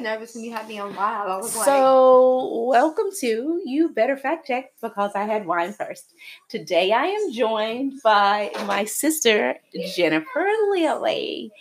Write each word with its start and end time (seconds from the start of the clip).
really 0.00 0.14
nervous 0.14 0.34
when 0.34 0.44
you 0.44 0.52
had 0.52 0.68
me 0.68 0.78
on 0.78 0.94
live. 0.94 1.28
I 1.28 1.36
was 1.36 1.56
like, 1.56 1.64
So, 1.66 2.64
welcome 2.66 3.06
to 3.20 3.62
You 3.64 3.90
Better 3.90 4.16
Fact 4.16 4.46
Check 4.46 4.72
because 4.80 5.12
I 5.14 5.24
had 5.24 5.46
wine 5.46 5.72
first. 5.72 6.14
Today 6.48 6.92
I 6.92 7.06
am 7.06 7.32
joined 7.32 8.00
by 8.02 8.50
my 8.66 8.84
sister, 8.84 9.56
Jennifer 9.94 10.46
Lilly. 10.70 11.52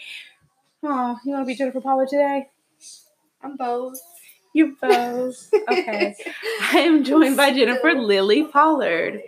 Oh, 0.84 1.18
you 1.26 1.34
want 1.34 1.44
to 1.44 1.46
be 1.46 1.56
Jennifer 1.56 1.82
Pollard 1.82 2.08
today? 2.10 2.48
I'm 3.42 3.58
both. 3.58 4.00
You're 4.54 4.74
both. 4.82 5.50
Okay. 5.68 6.16
I 6.74 6.80
am 6.80 7.04
joined 7.04 7.36
by 7.36 7.52
Jennifer 7.52 7.94
Lilly 7.94 8.46
Pollard. 8.46 9.22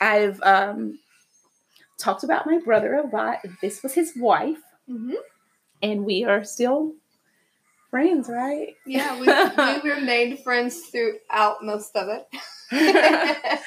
I've 0.00 0.40
um, 0.42 0.98
talked 1.98 2.24
about 2.24 2.46
my 2.46 2.58
brother 2.64 2.94
a 2.94 3.06
lot. 3.08 3.38
This 3.60 3.82
was 3.82 3.94
his 3.94 4.12
wife, 4.16 4.58
hmm 4.86 5.14
and 5.82 6.06
we 6.06 6.24
are 6.24 6.42
still 6.42 6.94
friends, 7.94 8.28
right? 8.28 8.74
Yeah, 8.84 9.20
we, 9.20 9.84
we 9.84 9.90
remained 9.94 10.40
friends 10.40 10.80
throughout 10.90 11.62
most 11.62 11.94
of 11.94 12.08
it. 12.08 12.26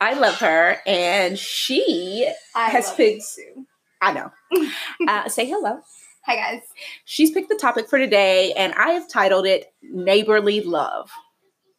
I 0.00 0.14
love 0.14 0.36
her, 0.36 0.78
and 0.86 1.38
she 1.38 2.32
I 2.56 2.70
Has 2.70 2.90
picked-. 2.94 3.24
I 4.00 4.12
know. 4.14 4.32
Uh, 5.06 5.28
say 5.28 5.44
hello. 5.46 5.80
Hi 6.24 6.36
guys. 6.36 6.62
She's 7.04 7.30
picked 7.30 7.50
the 7.50 7.56
topic 7.56 7.90
for 7.90 7.98
today, 7.98 8.54
and 8.54 8.72
I 8.72 8.92
have 8.92 9.06
titled 9.06 9.44
it 9.44 9.66
Neighborly 9.82 10.62
Love. 10.62 11.10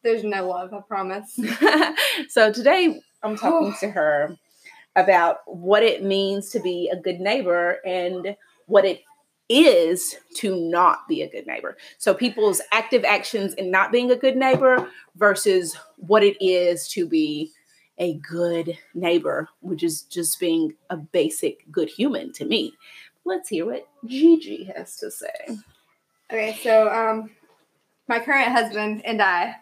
There's 0.04 0.22
no 0.22 0.46
love, 0.46 0.72
I 0.72 0.80
promise. 0.86 1.36
so 2.28 2.52
today 2.52 3.00
I'm 3.24 3.36
talking 3.36 3.74
to 3.80 3.90
her 3.90 4.36
about 4.94 5.38
what 5.46 5.82
it 5.82 6.04
means 6.04 6.50
to 6.50 6.60
be 6.60 6.88
a 6.92 6.96
good 6.96 7.18
neighbor 7.18 7.78
and 7.84 8.36
what 8.66 8.84
it 8.84 9.02
is 9.50 10.16
to 10.36 10.56
not 10.56 11.08
be 11.08 11.22
a 11.22 11.28
good 11.28 11.46
neighbor. 11.46 11.76
So 11.98 12.14
people's 12.14 12.62
active 12.70 13.04
actions 13.04 13.52
in 13.54 13.70
not 13.70 13.90
being 13.90 14.12
a 14.12 14.16
good 14.16 14.36
neighbor 14.36 14.88
versus 15.16 15.76
what 15.96 16.22
it 16.22 16.42
is 16.42 16.86
to 16.88 17.06
be 17.06 17.50
a 17.98 18.14
good 18.14 18.78
neighbor, 18.94 19.48
which 19.60 19.82
is 19.82 20.02
just 20.02 20.38
being 20.38 20.72
a 20.88 20.96
basic 20.96 21.70
good 21.70 21.90
human 21.90 22.32
to 22.34 22.44
me. 22.44 22.72
Let's 23.24 23.48
hear 23.48 23.66
what 23.66 23.86
Gigi 24.06 24.70
has 24.74 24.96
to 24.98 25.10
say. 25.10 25.58
Okay, 26.30 26.58
so 26.62 26.88
um, 26.88 27.30
my 28.08 28.20
current 28.20 28.52
husband 28.52 29.04
and 29.04 29.20
I 29.20 29.56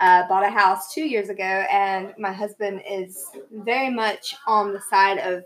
uh, 0.00 0.26
bought 0.28 0.44
a 0.44 0.50
house 0.50 0.92
two 0.92 1.04
years 1.04 1.28
ago, 1.28 1.44
and 1.44 2.12
my 2.18 2.32
husband 2.32 2.82
is 2.90 3.24
very 3.52 3.88
much 3.88 4.34
on 4.48 4.72
the 4.72 4.80
side 4.80 5.18
of 5.18 5.44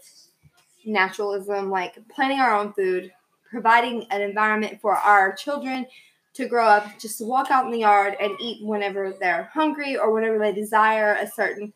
naturalism, 0.86 1.70
like 1.70 1.98
planting 2.08 2.40
our 2.40 2.56
own 2.56 2.72
food, 2.72 3.12
providing 3.50 4.06
an 4.10 4.22
environment 4.22 4.80
for 4.80 4.94
our 4.94 5.34
children 5.34 5.86
to 6.34 6.46
grow 6.46 6.66
up, 6.66 6.98
just 6.98 7.24
walk 7.24 7.50
out 7.50 7.64
in 7.64 7.72
the 7.72 7.78
yard 7.80 8.14
and 8.20 8.32
eat 8.40 8.64
whenever 8.64 9.14
they're 9.18 9.50
hungry 9.54 9.96
or 9.96 10.12
whenever 10.12 10.38
they 10.38 10.52
desire 10.52 11.14
a 11.14 11.26
certain 11.26 11.72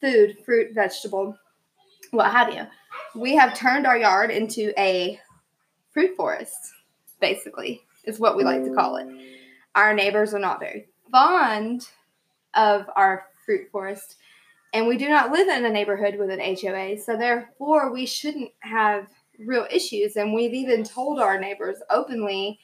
food, 0.00 0.36
fruit, 0.44 0.74
vegetable, 0.74 1.38
what 2.10 2.30
have 2.30 2.52
you. 2.52 2.66
We 3.14 3.36
have 3.36 3.54
turned 3.54 3.86
our 3.86 3.96
yard 3.96 4.30
into 4.30 4.72
a 4.78 5.20
fruit 5.92 6.16
forest, 6.16 6.56
basically, 7.20 7.82
is 8.04 8.18
what 8.18 8.36
we 8.36 8.44
like 8.44 8.64
to 8.64 8.74
call 8.74 8.96
it. 8.96 9.06
Our 9.74 9.94
neighbors 9.94 10.34
are 10.34 10.40
not 10.40 10.60
very 10.60 10.88
fond 11.10 11.88
of 12.54 12.86
our 12.96 13.26
fruit 13.46 13.68
forest, 13.70 14.16
and 14.72 14.88
we 14.88 14.96
do 14.96 15.08
not 15.08 15.30
live 15.30 15.48
in 15.48 15.64
a 15.64 15.70
neighborhood 15.70 16.16
with 16.18 16.30
an 16.30 16.40
HOA, 16.40 16.98
so 16.98 17.16
therefore 17.16 17.92
we 17.92 18.06
shouldn't 18.06 18.50
have 18.60 19.06
real 19.38 19.66
issues. 19.70 20.16
And 20.16 20.32
we've 20.32 20.54
even 20.54 20.84
told 20.84 21.20
our 21.20 21.38
neighbors 21.38 21.78
openly 21.90 22.58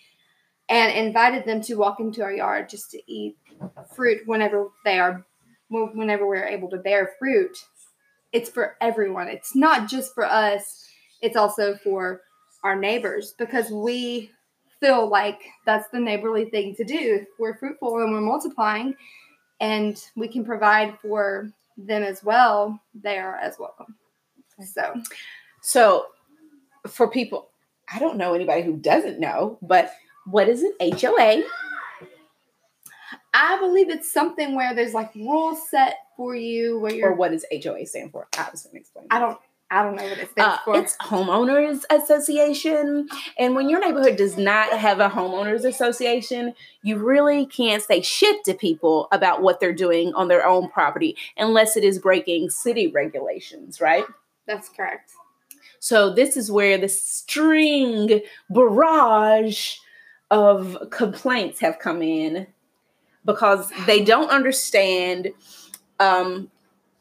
and 0.69 0.93
invited 0.93 1.45
them 1.45 1.61
to 1.63 1.75
walk 1.75 2.01
into 2.01 2.23
our 2.23 2.33
yard 2.33 2.69
just 2.69 2.91
to 2.93 3.13
eat 3.13 3.37
fruit 3.95 4.21
whenever 4.27 4.69
they 4.85 4.99
are 4.99 5.25
whenever 5.69 6.27
we're 6.27 6.45
able 6.45 6.69
to 6.71 6.79
bear 6.79 7.13
fruit. 7.19 7.57
It's 8.33 8.51
for 8.51 8.77
everyone. 8.81 9.29
It's 9.29 9.55
not 9.55 9.89
just 9.89 10.15
for 10.15 10.25
us. 10.25 10.87
It's 11.23 11.37
also 11.37 11.77
for 11.77 12.23
our 12.65 12.77
neighbors 12.77 13.35
because 13.39 13.71
we 13.71 14.31
feel 14.81 15.09
like 15.09 15.41
that's 15.67 15.89
the 15.91 16.01
neighborly 16.01 16.47
thing 16.47 16.75
to 16.77 16.85
do. 16.85 17.27
We're 17.39 17.57
fruitful 17.57 17.99
and 17.99 18.13
we're 18.13 18.21
multiplying 18.21 18.95
and 19.61 20.03
we 20.17 20.29
can 20.29 20.45
provide 20.45 20.99
for 21.01 21.51
them 21.77 22.03
as 22.03 22.25
well. 22.25 22.81
They 22.95 23.19
are 23.19 23.37
as 23.37 23.59
welcome. 23.59 23.97
So 24.63 24.95
So, 25.63 26.07
for 26.89 27.09
people, 27.09 27.51
I 27.93 27.99
don't 27.99 28.17
know 28.17 28.35
anybody 28.35 28.63
who 28.63 28.77
doesn't 28.77 29.19
know, 29.21 29.59
but 29.63 29.93
what 30.27 30.49
is 30.49 30.63
an 30.63 30.73
HOA? 30.81 31.43
i 33.33 33.59
believe 33.61 33.89
it's 33.89 34.13
something 34.13 34.57
where 34.57 34.75
there's 34.75 34.93
like 34.95 35.15
rules 35.15 35.69
set 35.71 35.95
for 36.17 36.35
you 36.35 36.79
where 36.81 36.93
Or 36.93 36.97
you're 36.97 37.15
what 37.15 37.31
does 37.31 37.45
HOA 37.53 37.87
stand 37.87 38.11
for? 38.11 38.27
I 38.37 38.49
was 38.51 38.63
going 38.63 38.75
to 38.75 38.81
explain. 38.81 39.07
i 39.11 39.19
don't 39.21 39.39
i 39.71 39.83
don't 39.83 39.95
know 39.95 40.03
what 40.03 40.19
it 40.19 40.31
stands 40.33 40.39
Uh, 40.39 40.59
for 40.65 40.77
it's 40.77 40.97
homeowners 40.97 41.83
association, 41.91 43.09
and 43.39 43.55
when 43.55 43.69
your 43.69 43.81
neighborhood 43.81 44.17
does 44.17 44.37
not 44.37 44.73
have 44.77 44.99
a 44.99 45.09
homeowners 45.09 45.65
association, 45.65 46.55
you 46.83 46.97
really 46.97 47.47
can't 47.47 47.83
say 47.85 48.01
shit 48.03 48.43
to 48.45 48.55
people 48.55 49.07
about 49.13 49.43
what 49.43 49.61
they're 49.61 49.73
doing 49.73 50.13
on 50.15 50.27
their 50.27 50.45
own 50.45 50.69
property 50.69 51.17
unless 51.37 51.77
it 51.77 51.85
is 51.85 51.99
breaking 52.01 52.51
city 52.51 52.89
regulations, 52.89 53.81
right? 53.81 54.05
that's 54.47 54.69
correct 54.69 55.13
So 55.81 56.13
this 56.13 56.37
is 56.37 56.53
where 56.53 56.77
the 56.79 56.89
string 56.89 58.21
barrage 58.51 59.77
of 60.31 60.77
complaints 60.91 61.59
have 61.61 61.79
come 61.79 62.03
in 62.03 62.47
because 63.25 63.73
they 63.87 64.05
don't 64.05 64.31
understand 64.31 65.31
um, 65.99 66.51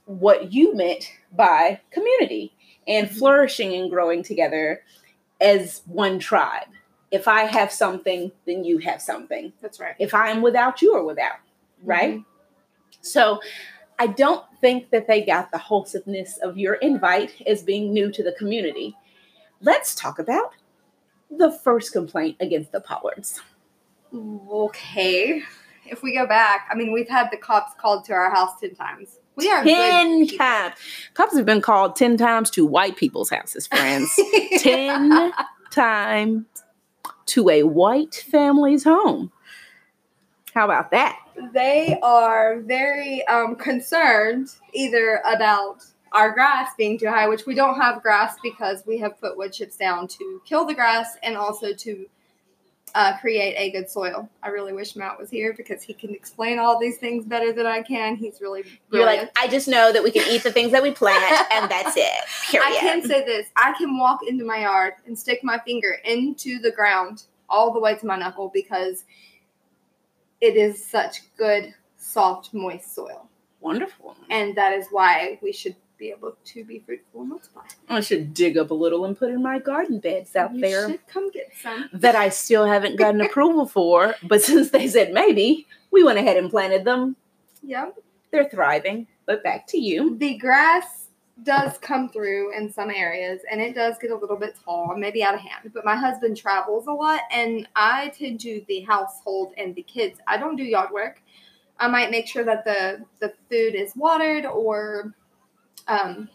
what 0.05 0.53
you 0.53 0.75
meant 0.75 1.11
by 1.35 1.81
community 1.91 2.53
and 2.87 3.11
flourishing 3.11 3.73
and 3.73 3.89
growing 3.89 4.23
together 4.23 4.81
as 5.41 5.81
one 5.85 6.17
tribe. 6.17 6.67
If 7.11 7.27
I 7.27 7.43
have 7.43 7.71
something, 7.71 8.31
then 8.45 8.63
you 8.63 8.77
have 8.79 9.01
something. 9.01 9.51
that's 9.61 9.79
right 9.79 9.95
If 9.99 10.13
I'm 10.13 10.41
without, 10.41 10.81
you 10.81 10.93
are 10.93 11.03
without, 11.03 11.37
right? 11.83 12.23
So 13.01 13.39
I 13.99 14.07
don't 14.07 14.45
think 14.61 14.91
that 14.91 15.07
they 15.07 15.23
got 15.23 15.51
the 15.51 15.57
wholesomeness 15.57 16.37
of 16.37 16.57
your 16.57 16.75
invite 16.75 17.41
as 17.45 17.61
being 17.61 17.93
new 17.93 18.11
to 18.13 18.23
the 18.23 18.31
community. 18.31 18.95
Let's 19.61 19.93
talk 19.93 20.19
about 20.19 20.53
the 21.29 21.51
first 21.51 21.91
complaint 21.91 22.37
against 22.39 22.71
the 22.71 22.79
Pollards. 22.79 23.41
Okay. 24.13 25.43
If 25.85 26.01
we 26.01 26.15
go 26.15 26.25
back, 26.25 26.67
I 26.71 26.75
mean, 26.75 26.93
we've 26.93 27.09
had 27.09 27.29
the 27.29 27.37
cops 27.37 27.73
called 27.77 28.05
to 28.05 28.13
our 28.13 28.31
house 28.31 28.59
10 28.61 28.75
times. 28.75 29.19
We 29.35 29.49
are 29.51 29.63
Ten 29.63 30.27
times. 30.27 30.75
Cops 31.13 31.35
have 31.35 31.45
been 31.45 31.61
called 31.61 31.95
10 31.95 32.17
times 32.17 32.49
to 32.51 32.65
white 32.65 32.95
people's 32.95 33.29
houses, 33.29 33.67
friends. 33.67 34.09
10 34.59 35.31
times 35.71 36.45
to 37.27 37.49
a 37.49 37.63
white 37.63 38.15
family's 38.15 38.83
home. 38.83 39.31
How 40.53 40.65
about 40.65 40.91
that? 40.91 41.19
They 41.53 41.99
are 42.01 42.59
very 42.59 43.25
um, 43.27 43.55
concerned 43.55 44.49
either 44.73 45.21
about 45.25 45.83
our 46.11 46.31
grass 46.31 46.71
being 46.77 46.97
too 46.97 47.07
high, 47.07 47.27
which 47.27 47.45
we 47.45 47.55
don't 47.55 47.79
have 47.79 48.01
grass 48.01 48.35
because 48.41 48.83
we 48.85 48.97
have 48.97 49.19
put 49.19 49.37
wood 49.37 49.53
chips 49.53 49.77
down 49.77 50.07
to 50.07 50.41
kill 50.45 50.65
the 50.65 50.73
grass 50.73 51.17
and 51.23 51.37
also 51.37 51.73
to 51.73 52.05
uh, 52.95 53.17
create 53.17 53.55
a 53.55 53.71
good 53.71 53.89
soil. 53.89 54.29
I 54.41 54.49
really 54.49 54.73
wish 54.73 54.95
Matt 54.95 55.19
was 55.19 55.29
here 55.29 55.53
because 55.53 55.83
he 55.83 55.93
can 55.93 56.11
explain 56.11 56.59
all 56.59 56.79
these 56.79 56.97
things 56.97 57.25
better 57.25 57.53
than 57.53 57.65
I 57.65 57.81
can. 57.81 58.15
He's 58.15 58.41
really 58.41 58.63
You're 58.91 59.05
like, 59.05 59.31
I 59.37 59.47
just 59.47 59.67
know 59.67 59.91
that 59.91 60.03
we 60.03 60.11
can 60.11 60.23
eat 60.29 60.43
the 60.43 60.51
things 60.51 60.71
that 60.71 60.81
we 60.81 60.91
plant, 60.91 61.23
and 61.51 61.69
that's 61.69 61.95
it. 61.95 62.25
Period. 62.49 62.67
I 62.67 62.79
can 62.79 63.03
say 63.03 63.23
this: 63.25 63.47
I 63.55 63.73
can 63.77 63.97
walk 63.97 64.21
into 64.27 64.45
my 64.45 64.61
yard 64.61 64.93
and 65.05 65.17
stick 65.17 65.43
my 65.43 65.59
finger 65.59 65.97
into 66.03 66.59
the 66.59 66.71
ground 66.71 67.23
all 67.49 67.73
the 67.73 67.79
way 67.79 67.95
to 67.95 68.05
my 68.05 68.17
knuckle 68.17 68.51
because 68.53 69.05
it 70.41 70.55
is 70.55 70.83
such 70.85 71.21
good, 71.37 71.73
soft, 71.97 72.53
moist 72.53 72.93
soil, 72.95 73.27
Wonderful. 73.61 74.15
and 74.29 74.55
that 74.55 74.73
is 74.73 74.87
why 74.91 75.37
we 75.41 75.51
should 75.51 75.75
be 75.97 76.11
able 76.11 76.37
to 76.45 76.63
be 76.63 76.79
fruitful 76.79 77.19
and 77.21 77.29
multiply. 77.29 77.63
I 77.89 77.99
should 77.99 78.33
dig 78.33 78.57
up 78.57 78.71
a 78.71 78.73
little 78.73 79.03
and 79.03 79.17
put 79.17 79.31
in 79.31 79.43
my 79.43 79.59
garden 79.59 79.99
beds 79.99 80.33
out 80.35 80.51
there. 80.53 80.69
you 80.69 80.69
there 80.69 80.89
should 80.91 81.07
come 81.07 81.29
get 81.31 81.51
some. 81.61 81.89
that 81.91 82.15
I 82.15 82.29
still 82.29 82.65
haven't 82.65 82.95
gotten 82.97 83.19
approval 83.19 83.65
for. 83.67 84.15
But 84.23 84.41
since 84.49 84.69
they 84.69 84.87
said 84.87 85.11
maybe, 85.11 85.67
we 85.91 86.03
went 86.05 86.17
ahead 86.17 86.37
and 86.37 86.49
planted 86.49 86.85
them. 86.85 87.17
Yeah, 87.61 87.89
They're 88.31 88.47
thriving. 88.49 89.07
But 89.25 89.43
back 89.43 89.67
to 89.67 89.77
you. 89.77 90.17
the 90.17 90.37
grass 90.37 91.08
does 91.43 91.77
come 91.77 92.09
through 92.09 92.55
in 92.57 92.71
some 92.71 92.89
areas, 92.89 93.41
and 93.49 93.61
it 93.61 93.75
does 93.75 93.95
get 94.01 94.11
a 94.11 94.15
little 94.15 94.35
bit 94.35 94.55
tall, 94.63 94.95
maybe 94.97 95.23
out 95.23 95.35
of 95.35 95.39
hand. 95.39 95.71
But 95.73 95.85
my 95.85 95.95
husband 95.95 96.37
travels 96.37 96.87
a 96.87 96.91
lot, 96.91 97.21
and 97.31 97.67
I 97.75 98.09
tend 98.09 98.39
to 98.41 98.61
the 98.67 98.81
household 98.81 99.53
and 99.57 99.75
the 99.75 99.83
kids. 99.83 100.19
I 100.27 100.37
don't 100.37 100.55
do 100.55 100.63
yard 100.63 100.91
work. 100.91 101.21
I 101.79 101.87
might 101.87 102.11
make 102.11 102.27
sure 102.27 102.43
that 102.43 102.65
the 102.65 103.05
the 103.19 103.33
food 103.49 103.75
is 103.75 103.95
watered, 103.95 104.45
or 104.45 105.13
um, 105.87 106.29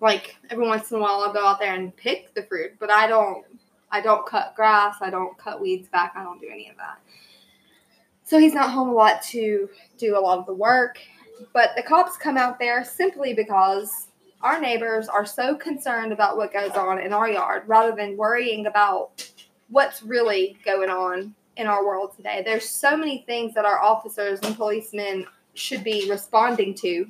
like 0.00 0.36
every 0.50 0.66
once 0.66 0.90
in 0.90 0.98
a 0.98 1.00
while 1.00 1.20
I'll 1.20 1.32
go 1.32 1.46
out 1.46 1.60
there 1.60 1.74
and 1.74 1.94
pick 1.96 2.34
the 2.34 2.42
fruit. 2.42 2.72
But 2.78 2.90
I 2.90 3.06
don't 3.06 3.44
I 3.90 4.00
don't 4.00 4.26
cut 4.26 4.54
grass. 4.54 4.96
I 5.00 5.10
don't 5.10 5.36
cut 5.38 5.60
weeds 5.60 5.88
back. 5.88 6.12
I 6.16 6.22
don't 6.22 6.40
do 6.40 6.48
any 6.50 6.68
of 6.68 6.76
that. 6.76 6.98
So 8.24 8.38
he's 8.38 8.54
not 8.54 8.70
home 8.70 8.90
a 8.90 8.92
lot 8.92 9.22
to 9.24 9.68
do 9.98 10.16
a 10.16 10.20
lot 10.20 10.38
of 10.38 10.46
the 10.46 10.54
work. 10.54 10.98
But 11.52 11.70
the 11.74 11.82
cops 11.82 12.16
come 12.16 12.36
out 12.36 12.58
there 12.58 12.84
simply 12.84 13.34
because 13.34 14.08
our 14.42 14.60
neighbors 14.60 15.08
are 15.08 15.26
so 15.26 15.54
concerned 15.54 16.12
about 16.12 16.36
what 16.36 16.52
goes 16.52 16.72
on 16.72 16.98
in 17.00 17.12
our 17.12 17.28
yard 17.28 17.64
rather 17.66 17.94
than 17.94 18.16
worrying 18.16 18.66
about 18.66 19.30
what's 19.68 20.02
really 20.02 20.56
going 20.64 20.88
on 20.90 21.34
in 21.56 21.66
our 21.66 21.84
world 21.84 22.14
today. 22.16 22.42
There's 22.44 22.68
so 22.68 22.96
many 22.96 23.22
things 23.26 23.54
that 23.54 23.64
our 23.64 23.80
officers 23.80 24.40
and 24.42 24.56
policemen 24.56 25.26
should 25.54 25.84
be 25.84 26.08
responding 26.08 26.74
to 26.76 27.06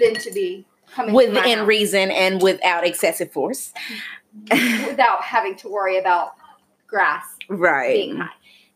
than 0.00 0.14
to 0.14 0.30
be 0.32 0.64
coming 0.92 1.14
Within 1.14 1.66
reason 1.66 2.10
and 2.10 2.40
without 2.40 2.86
excessive 2.86 3.32
force. 3.32 3.72
without 4.50 5.22
having 5.22 5.56
to 5.56 5.68
worry 5.68 5.98
about 5.98 6.32
grass 6.86 7.24
Right. 7.48 7.94
being 7.94 8.16
high. 8.18 8.30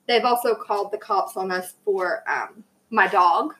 They've 0.09 0.25
also 0.25 0.55
called 0.55 0.91
the 0.91 0.99
cops 0.99 1.37
on 1.37 1.53
us 1.53 1.75
for 1.85 2.25
um, 2.29 2.65
my 2.91 3.07
dog. 3.07 3.55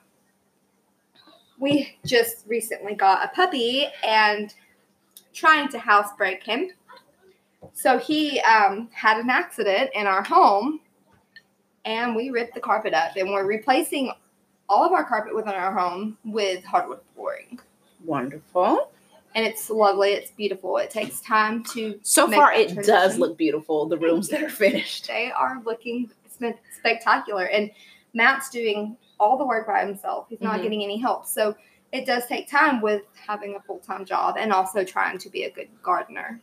We 1.61 1.97
just 2.05 2.47
recently 2.49 2.95
got 2.95 3.25
a 3.25 3.29
puppy 3.29 3.87
and 4.03 4.53
trying 5.33 5.69
to 5.69 5.79
housebreak 5.79 6.43
him. 6.43 6.71
So 7.73 7.99
he 7.99 8.41
um, 8.41 8.89
had 8.93 9.19
an 9.19 9.31
accident 9.31 9.91
in 9.95 10.07
our 10.07 10.23
home 10.23 10.81
and 11.85 12.17
we 12.17 12.31
ripped 12.31 12.55
the 12.55 12.61
carpet 12.61 12.95
up 12.95 13.17
and 13.17 13.31
we're 13.31 13.47
replacing 13.47 14.13
all 14.69 14.85
of 14.85 14.93
our 14.93 15.05
carpet 15.05 15.35
within 15.35 15.55
our 15.55 15.77
home 15.77 16.17
with 16.25 16.65
hardwood 16.65 17.01
flooring. 17.15 17.61
Wonderful. 18.05 18.91
And 19.35 19.47
it's 19.47 19.71
lovely, 19.71 20.11
it's 20.11 20.31
beautiful. 20.33 20.79
It 20.79 20.91
takes 20.91 21.21
time 21.21 21.63
to 21.73 21.99
So 22.03 22.29
far, 22.29 22.53
it 22.53 22.85
does 22.85 23.19
look 23.19 23.37
beautiful. 23.37 23.87
The 23.87 23.99
rooms 23.99 24.29
that 24.29 24.43
are 24.43 24.49
finished. 24.49 25.07
they 25.07 25.31
are 25.31 25.63
looking 25.65 26.11
spectacular. 26.79 27.45
And 27.45 27.71
Matt's 28.13 28.51
doing 28.51 28.97
all 29.21 29.37
the 29.37 29.47
work 29.47 29.67
by 29.67 29.85
himself. 29.85 30.27
He's 30.29 30.41
not 30.41 30.59
Mhm. 30.59 30.63
getting 30.63 30.83
any 30.83 30.97
help. 30.97 31.27
So 31.27 31.55
it 31.93 32.07
does 32.07 32.27
take 32.27 32.49
time 32.49 32.81
with 32.81 33.03
having 33.15 33.55
a 33.55 33.61
full 33.61 33.79
time 33.79 34.05
job 34.05 34.37
and 34.39 34.53
also 34.53 34.83
trying 34.83 35.19
to 35.19 35.29
be 35.29 35.45
a 35.45 35.51
good 35.51 35.69
gardener. 35.83 36.41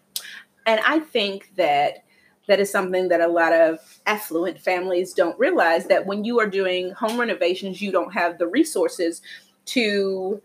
And 0.65 0.79
I 0.85 0.99
think 0.99 1.51
that 1.55 2.03
that 2.47 2.59
is 2.59 2.71
something 2.71 3.09
that 3.09 3.19
a 3.19 3.27
lot 3.27 3.51
of 3.51 3.79
affluent 4.05 4.59
families 4.59 5.13
don't 5.13 5.37
realize 5.37 5.85
that 5.87 6.05
when 6.05 6.23
you 6.23 6.39
are 6.39 6.47
doing 6.47 6.91
home 6.91 7.19
renovations, 7.19 7.81
you 7.81 7.91
don't 7.91 8.13
have 8.13 8.37
the 8.37 8.47
resources 8.47 9.21
to 9.65 10.41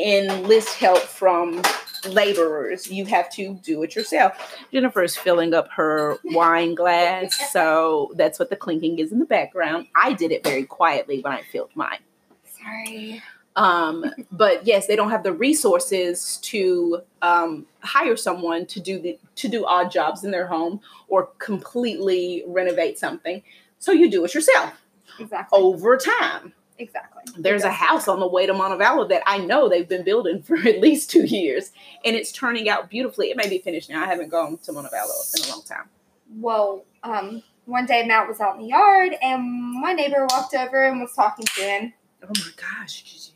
enlist 0.00 0.74
help 0.76 0.98
from 0.98 1.62
laborers. 2.08 2.90
You 2.90 3.04
have 3.06 3.30
to 3.32 3.54
do 3.62 3.82
it 3.82 3.94
yourself. 3.94 4.56
Jennifer 4.72 5.02
is 5.02 5.16
filling 5.16 5.52
up 5.54 5.68
her 5.72 6.18
wine 6.24 6.74
glass, 6.74 7.34
so 7.52 8.12
that's 8.16 8.38
what 8.38 8.50
the 8.50 8.56
clinking 8.56 8.98
is 8.98 9.12
in 9.12 9.18
the 9.18 9.26
background. 9.26 9.86
I 9.94 10.12
did 10.14 10.32
it 10.32 10.42
very 10.42 10.64
quietly 10.64 11.20
when 11.20 11.32
I 11.32 11.42
filled 11.42 11.70
mine. 11.74 11.98
Sorry. 12.44 13.22
Um, 13.56 14.06
but 14.30 14.66
yes, 14.66 14.86
they 14.86 14.96
don't 14.96 15.10
have 15.10 15.22
the 15.22 15.32
resources 15.32 16.38
to 16.42 17.02
um, 17.20 17.66
hire 17.80 18.16
someone 18.16 18.64
to 18.66 18.80
do 18.80 18.98
the 18.98 19.18
to 19.36 19.48
do 19.48 19.66
odd 19.66 19.90
jobs 19.90 20.24
in 20.24 20.30
their 20.30 20.46
home 20.46 20.80
or 21.08 21.30
completely 21.38 22.44
renovate 22.46 22.98
something. 22.98 23.42
So 23.78 23.92
you 23.92 24.10
do 24.10 24.24
it 24.24 24.34
yourself 24.34 24.72
Exactly. 25.18 25.58
over 25.58 25.96
time. 25.96 26.52
Exactly. 26.80 27.22
There's 27.36 27.62
a 27.62 27.70
house 27.70 28.08
on 28.08 28.20
the 28.20 28.26
way 28.26 28.46
to 28.46 28.54
Montevallo 28.54 29.06
that 29.10 29.22
I 29.26 29.36
know 29.36 29.68
they've 29.68 29.88
been 29.88 30.02
building 30.02 30.42
for 30.42 30.56
at 30.56 30.80
least 30.80 31.10
two 31.10 31.26
years, 31.26 31.72
and 32.04 32.16
it's 32.16 32.32
turning 32.32 32.68
out 32.68 32.88
beautifully. 32.88 33.30
It 33.30 33.36
may 33.36 33.48
be 33.48 33.58
finished 33.58 33.90
now. 33.90 34.02
I 34.02 34.06
haven't 34.06 34.30
gone 34.30 34.56
to 34.58 34.72
Montevallo 34.72 35.36
in 35.36 35.44
a 35.46 35.50
long 35.50 35.62
time. 35.62 35.88
Well, 36.36 36.84
um, 37.02 37.42
one 37.66 37.86
day 37.86 38.06
Matt 38.06 38.26
was 38.26 38.40
out 38.40 38.56
in 38.56 38.62
the 38.62 38.68
yard 38.68 39.14
and 39.22 39.80
my 39.80 39.92
neighbor 39.92 40.26
walked 40.30 40.54
over 40.54 40.86
and 40.86 41.00
was 41.00 41.12
talking 41.14 41.44
to 41.44 41.60
him. 41.60 41.92
Oh 42.22 42.28
my 42.34 42.50
gosh, 42.56 43.02
Gigi. 43.02 43.32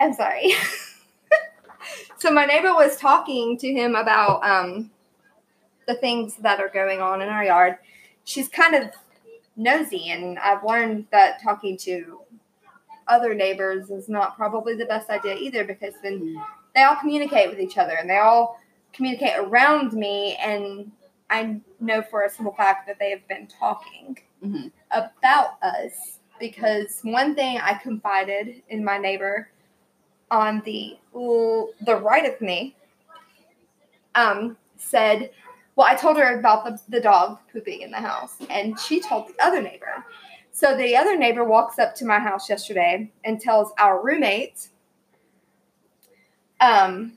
I'm 0.00 0.12
sorry. 0.12 0.54
so 2.18 2.30
my 2.30 2.46
neighbor 2.46 2.72
was 2.72 2.96
talking 2.96 3.58
to 3.58 3.72
him 3.72 3.94
about 3.94 4.42
um, 4.44 4.90
the 5.86 5.94
things 5.94 6.36
that 6.36 6.60
are 6.60 6.68
going 6.68 7.00
on 7.00 7.20
in 7.20 7.28
our 7.28 7.44
yard. 7.44 7.76
She's 8.24 8.48
kind 8.48 8.74
of 8.74 8.90
nosy, 9.56 10.10
and 10.10 10.38
I've 10.38 10.64
learned 10.64 11.06
that 11.12 11.42
talking 11.42 11.76
to 11.78 12.20
other 13.08 13.34
neighbors 13.34 13.90
is 13.90 14.08
not 14.08 14.36
probably 14.36 14.74
the 14.74 14.86
best 14.86 15.10
idea 15.10 15.34
either 15.36 15.64
because 15.64 15.94
then 16.02 16.42
they 16.74 16.82
all 16.82 16.96
communicate 16.96 17.48
with 17.50 17.60
each 17.60 17.78
other 17.78 17.96
and 18.00 18.08
they 18.08 18.18
all 18.18 18.58
communicate 18.92 19.36
around 19.36 19.92
me, 19.92 20.36
and 20.36 20.90
I 21.30 21.60
know 21.80 22.02
for 22.02 22.22
a 22.22 22.30
simple 22.30 22.54
fact 22.54 22.86
that 22.86 22.98
they 22.98 23.10
have 23.10 23.26
been 23.28 23.46
talking 23.46 24.18
Mhm. 24.42 24.70
about 24.90 25.62
us 25.62 26.18
because 26.38 27.00
one 27.02 27.34
thing 27.34 27.58
I 27.58 27.74
confided 27.74 28.62
in 28.68 28.84
my 28.84 28.98
neighbor 28.98 29.50
on 30.30 30.60
the 30.64 30.98
the 31.12 31.96
right 31.96 32.24
of 32.32 32.40
me 32.40 32.74
um 34.16 34.56
said 34.76 35.30
well 35.76 35.86
i 35.88 35.94
told 35.94 36.16
her 36.16 36.38
about 36.38 36.64
the, 36.64 36.80
the 36.88 37.00
dog 37.00 37.38
pooping 37.52 37.82
in 37.82 37.90
the 37.90 37.96
house 37.96 38.36
and 38.50 38.78
she 38.80 39.00
told 39.00 39.28
the 39.28 39.44
other 39.44 39.62
neighbor 39.62 40.04
so 40.56 40.74
the 40.74 40.96
other 40.96 41.18
neighbor 41.18 41.44
walks 41.44 41.78
up 41.78 41.94
to 41.96 42.06
my 42.06 42.18
house 42.18 42.48
yesterday 42.48 43.12
and 43.24 43.38
tells 43.38 43.72
our 43.78 44.02
roommate 44.02 44.68
um 46.62 47.12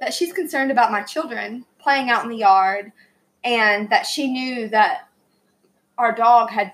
that 0.00 0.12
she's 0.12 0.32
concerned 0.32 0.72
about 0.72 0.90
my 0.90 1.00
children 1.02 1.64
playing 1.78 2.10
out 2.10 2.24
in 2.24 2.30
the 2.30 2.36
yard 2.36 2.90
and 3.44 3.88
that 3.88 4.04
she 4.04 4.26
knew 4.26 4.68
that 4.68 5.08
our 5.96 6.12
dog 6.12 6.50
had 6.50 6.72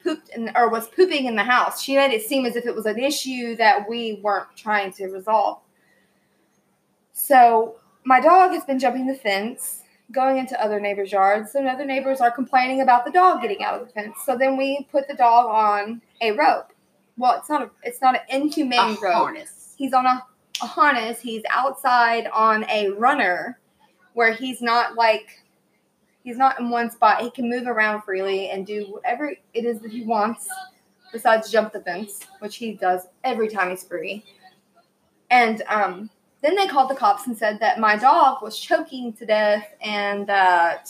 pooped 0.00 0.28
in, 0.28 0.52
or 0.54 0.70
was 0.70 0.86
pooping 0.86 1.26
in 1.26 1.34
the 1.34 1.42
house. 1.42 1.82
She 1.82 1.96
made 1.96 2.12
it 2.12 2.22
seem 2.22 2.46
as 2.46 2.54
if 2.54 2.64
it 2.64 2.74
was 2.74 2.86
an 2.86 2.98
issue 2.98 3.56
that 3.56 3.88
we 3.88 4.20
weren't 4.22 4.54
trying 4.54 4.92
to 4.92 5.08
resolve. 5.08 5.58
So 7.12 7.76
my 8.04 8.20
dog 8.20 8.52
has 8.52 8.64
been 8.64 8.78
jumping 8.78 9.08
the 9.08 9.14
fence, 9.14 9.82
going 10.12 10.38
into 10.38 10.60
other 10.62 10.78
neighbors' 10.80 11.12
yards, 11.12 11.54
and 11.54 11.66
other 11.66 11.84
neighbors 11.84 12.20
are 12.20 12.30
complaining 12.30 12.80
about 12.80 13.04
the 13.04 13.10
dog 13.10 13.42
getting 13.42 13.62
out 13.64 13.80
of 13.80 13.86
the 13.86 13.92
fence. 13.92 14.16
So 14.24 14.36
then 14.36 14.56
we 14.56 14.86
put 14.90 15.08
the 15.08 15.14
dog 15.14 15.46
on 15.46 16.00
a 16.20 16.32
rope. 16.32 16.72
Well, 17.18 17.38
it's 17.38 17.48
not 17.48 17.62
a 17.62 17.70
it's 17.82 18.00
not 18.00 18.14
an 18.14 18.20
inhumane 18.28 18.96
A 18.96 19.00
rope 19.00 19.14
harness. 19.14 19.74
he's 19.78 19.92
on 19.92 20.04
a, 20.06 20.22
a 20.62 20.66
harness 20.66 21.20
he's 21.20 21.42
outside 21.50 22.26
on 22.32 22.64
a 22.70 22.90
runner 22.90 23.58
where 24.14 24.32
he's 24.32 24.60
not 24.62 24.94
like 24.96 25.42
he's 26.24 26.36
not 26.36 26.60
in 26.60 26.68
one 26.70 26.90
spot 26.90 27.22
he 27.22 27.30
can 27.30 27.48
move 27.48 27.66
around 27.66 28.02
freely 28.02 28.50
and 28.50 28.66
do 28.66 28.84
whatever 28.90 29.30
it 29.54 29.64
is 29.64 29.80
that 29.80 29.90
he 29.90 30.02
wants 30.02 30.46
besides 31.12 31.50
jump 31.50 31.72
the 31.72 31.80
fence 31.80 32.20
which 32.40 32.56
he 32.56 32.72
does 32.74 33.06
every 33.24 33.48
time 33.48 33.70
he's 33.70 33.84
free 33.84 34.22
and 35.30 35.62
um, 35.68 36.08
then 36.46 36.54
they 36.54 36.66
called 36.68 36.88
the 36.88 36.94
cops 36.94 37.26
and 37.26 37.36
said 37.36 37.58
that 37.60 37.80
my 37.80 37.96
dog 37.96 38.40
was 38.40 38.56
choking 38.58 39.12
to 39.14 39.26
death 39.26 39.66
and 39.82 40.26
that 40.28 40.88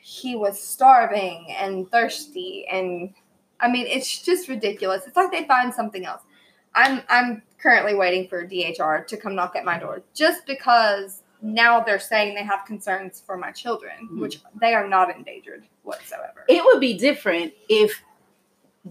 he 0.00 0.34
was 0.34 0.60
starving 0.60 1.46
and 1.56 1.88
thirsty 1.90 2.66
and 2.70 3.14
i 3.60 3.70
mean 3.70 3.86
it's 3.86 4.22
just 4.22 4.48
ridiculous 4.48 5.06
it's 5.06 5.16
like 5.16 5.30
they 5.30 5.44
find 5.46 5.72
something 5.72 6.04
else 6.04 6.22
I'm 6.72 7.02
I'm 7.08 7.42
currently 7.60 7.96
waiting 7.96 8.28
for 8.28 8.46
DHR 8.46 9.04
to 9.08 9.16
come 9.16 9.34
knock 9.34 9.56
at 9.56 9.64
my 9.64 9.76
door 9.76 10.02
just 10.14 10.46
because 10.46 11.22
now 11.42 11.80
they're 11.80 11.98
saying 11.98 12.36
they 12.36 12.44
have 12.44 12.64
concerns 12.64 13.20
for 13.26 13.36
my 13.36 13.50
children, 13.50 14.08
Mhm. 14.08 14.20
which 14.20 14.40
they 14.60 14.72
are 14.72 14.86
not 14.86 15.12
endangered 15.14 15.64
whatsoever. 15.82 16.44
It 16.48 16.62
would 16.62 16.78
be 16.78 16.96
different 16.96 17.52
if 17.68 18.00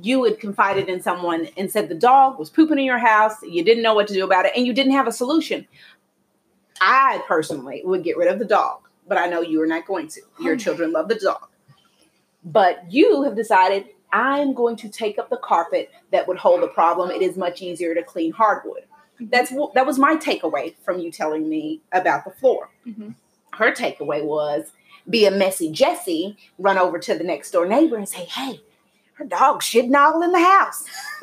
you 0.01 0.23
had 0.23 0.39
confided 0.39 0.87
in 0.87 1.01
someone 1.01 1.47
and 1.57 1.71
said 1.71 1.89
the 1.89 1.95
dog 1.95 2.37
was 2.39 2.49
pooping 2.49 2.77
in 2.79 2.85
your 2.85 2.99
house, 2.99 3.35
you 3.43 3.63
didn't 3.63 3.83
know 3.83 3.93
what 3.93 4.07
to 4.07 4.13
do 4.13 4.23
about 4.23 4.45
it, 4.45 4.53
and 4.55 4.65
you 4.65 4.73
didn't 4.73 4.91
have 4.93 5.07
a 5.07 5.11
solution. 5.11 5.67
I 6.81 7.21
personally 7.27 7.81
would 7.83 8.03
get 8.03 8.17
rid 8.17 8.27
of 8.31 8.39
the 8.39 8.45
dog, 8.45 8.81
but 9.07 9.17
I 9.17 9.27
know 9.27 9.41
you 9.41 9.61
are 9.61 9.67
not 9.67 9.85
going 9.85 10.07
to. 10.09 10.21
Your 10.41 10.53
Oh. 10.53 10.57
children 10.57 10.91
love 10.93 11.07
the 11.09 11.15
dog. 11.15 11.47
But 12.43 12.85
you 12.89 13.23
have 13.23 13.35
decided 13.35 13.87
I'm 14.13 14.53
going 14.53 14.75
to 14.77 14.89
take 14.89 15.19
up 15.19 15.29
the 15.29 15.37
carpet 15.37 15.91
that 16.11 16.27
would 16.27 16.37
hold 16.37 16.61
the 16.63 16.67
problem. 16.67 17.11
It 17.11 17.21
is 17.21 17.35
much 17.37 17.61
easier 17.61 17.93
to 17.93 18.01
clean 18.01 18.31
hardwood. 18.31 18.83
That's 19.19 19.49
wh- 19.51 19.73
that 19.73 19.85
was 19.85 19.99
my 19.99 20.15
takeaway 20.15 20.75
from 20.83 20.99
you 20.99 21.11
telling 21.11 21.49
me 21.49 21.81
about 21.91 22.23
the 22.23 22.31
floor 22.31 22.69
Mhm. 22.87 23.15
her 23.53 23.71
takeaway 23.73 24.23
was 24.23 24.71
be 25.09 25.25
a 25.25 25.31
messy 25.31 25.69
Jessie, 25.71 26.37
run 26.57 26.77
over 26.77 26.97
to 26.99 27.15
the 27.15 27.23
next 27.23 27.51
door 27.51 27.65
neighbor 27.65 27.97
and 27.97 28.07
say, 28.07 28.23
hey, 28.25 28.61
her 29.19 29.25
dog's 29.25 29.65
shitting 29.65 29.95
all 29.95 30.23
in 30.23 30.31
the 30.31 30.39
house. 30.39 30.85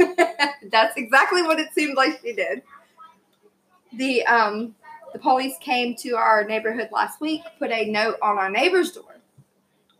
That's 0.70 0.96
exactly 0.96 1.42
what 1.42 1.58
it 1.58 1.72
seemed 1.72 1.96
like 1.96 2.20
she 2.22 2.34
did. 2.34 2.62
The 3.94 4.24
um 4.26 4.74
the 5.14 5.18
police 5.18 5.54
came 5.60 5.96
to 5.96 6.16
our 6.16 6.44
neighborhood 6.44 6.90
last 6.92 7.22
week, 7.22 7.40
put 7.58 7.70
a 7.70 7.90
note 7.90 8.16
on 8.20 8.36
our 8.36 8.50
neighbor's 8.50 8.92
door. 8.92 9.16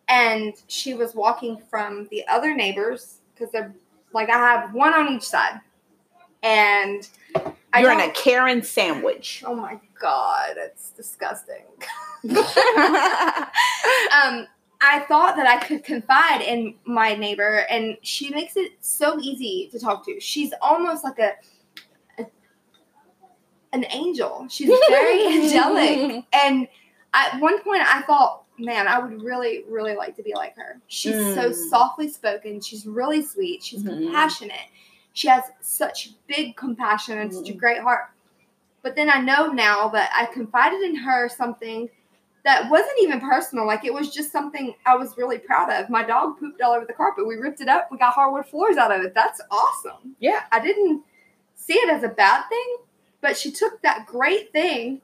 And 0.08 0.52
she 0.68 0.92
was 0.92 1.14
walking 1.14 1.56
from 1.70 2.06
the 2.10 2.26
other 2.28 2.54
neighbors 2.54 3.20
because 3.34 3.50
they're 3.50 3.74
like 4.12 4.28
I 4.28 4.36
have 4.36 4.74
one 4.74 4.92
on 4.92 5.14
each 5.14 5.22
side. 5.22 5.60
And 6.42 7.08
I 7.72 7.80
You're 7.80 7.92
in 7.92 8.00
a 8.00 8.10
Karen 8.10 8.62
sandwich. 8.62 9.42
Oh 9.46 9.54
my 9.54 9.80
god, 9.98 10.56
it's 10.58 10.90
disgusting. 10.90 11.64
um, 14.22 14.46
I 14.80 15.00
thought 15.00 15.37
that 15.37 15.47
I 15.47 15.59
could 15.59 15.85
confide 15.85 16.42
in 16.42 16.75
my 16.85 17.14
neighbor, 17.14 17.66
and 17.71 17.97
she 18.02 18.30
makes 18.30 18.56
it 18.56 18.73
so 18.80 19.18
easy 19.21 19.68
to 19.73 19.78
talk 19.78 20.04
to. 20.06 20.21
She's 20.21 20.52
almost 20.61 21.02
like 21.04 21.18
a, 21.18 21.33
a 22.18 22.26
an 23.73 23.85
angel. 23.90 24.47
She's 24.49 24.71
very 24.88 25.26
angelic, 25.42 26.25
and 26.33 26.68
at 27.14 27.40
one 27.40 27.61
point 27.62 27.83
I 27.83 28.02
thought, 28.02 28.45
man, 28.59 28.88
I 28.88 28.99
would 28.99 29.23
really, 29.23 29.64
really 29.68 29.95
like 29.97 30.16
to 30.16 30.23
be 30.23 30.35
like 30.35 30.56
her. 30.56 30.80
She's 30.88 31.16
so 31.35 31.50
Mm. 31.50 31.54
softly 31.54 32.09
spoken. 32.09 32.61
She's 32.61 32.87
really 32.87 33.23
sweet. 33.23 33.62
She's 33.62 33.83
Mhm. 33.83 34.02
compassionate. 34.04 34.68
She 35.12 35.28
has 35.28 35.45
such 35.61 36.11
big 36.26 36.56
compassion 36.56 37.18
and 37.18 37.33
such 37.33 37.49
a 37.49 37.52
Mhm. 37.54 37.59
great 37.59 37.80
heart. 37.80 38.11
But 38.83 38.95
then 38.95 39.11
I 39.11 39.21
know 39.21 39.49
now 39.49 39.88
that 39.88 40.11
I 40.14 40.26
confided 40.26 40.83
in 40.83 40.95
her 40.97 41.28
something 41.28 41.88
that 42.46 42.70
wasn't 42.70 42.92
even 43.02 43.18
personal. 43.20 43.66
Like 43.66 43.84
it 43.84 43.92
was 43.92 44.14
just 44.14 44.30
something 44.30 44.72
I 44.86 44.94
was 44.94 45.16
really 45.18 45.36
proud 45.38 45.68
of. 45.68 45.90
My 45.90 46.04
dog 46.04 46.38
pooped 46.38 46.62
all 46.62 46.72
over 46.72 46.86
the 46.86 46.92
carpet. 46.92 47.26
We 47.26 47.34
ripped 47.34 47.60
it 47.60 47.66
up. 47.66 47.88
We 47.90 47.98
got 47.98 48.14
hardwood 48.14 48.46
floors 48.46 48.76
out 48.76 48.92
of 48.96 49.02
it. 49.04 49.14
That's 49.14 49.40
awesome. 49.50 50.14
Yeah. 50.20 50.44
I 50.52 50.60
didn't 50.60 51.02
see 51.56 51.74
it 51.74 51.90
as 51.90 52.04
a 52.04 52.08
bad 52.08 52.44
thing, 52.48 52.76
but 53.20 53.36
she 53.36 53.50
took 53.50 53.82
that 53.82 54.06
great 54.06 54.52
thing 54.52 55.00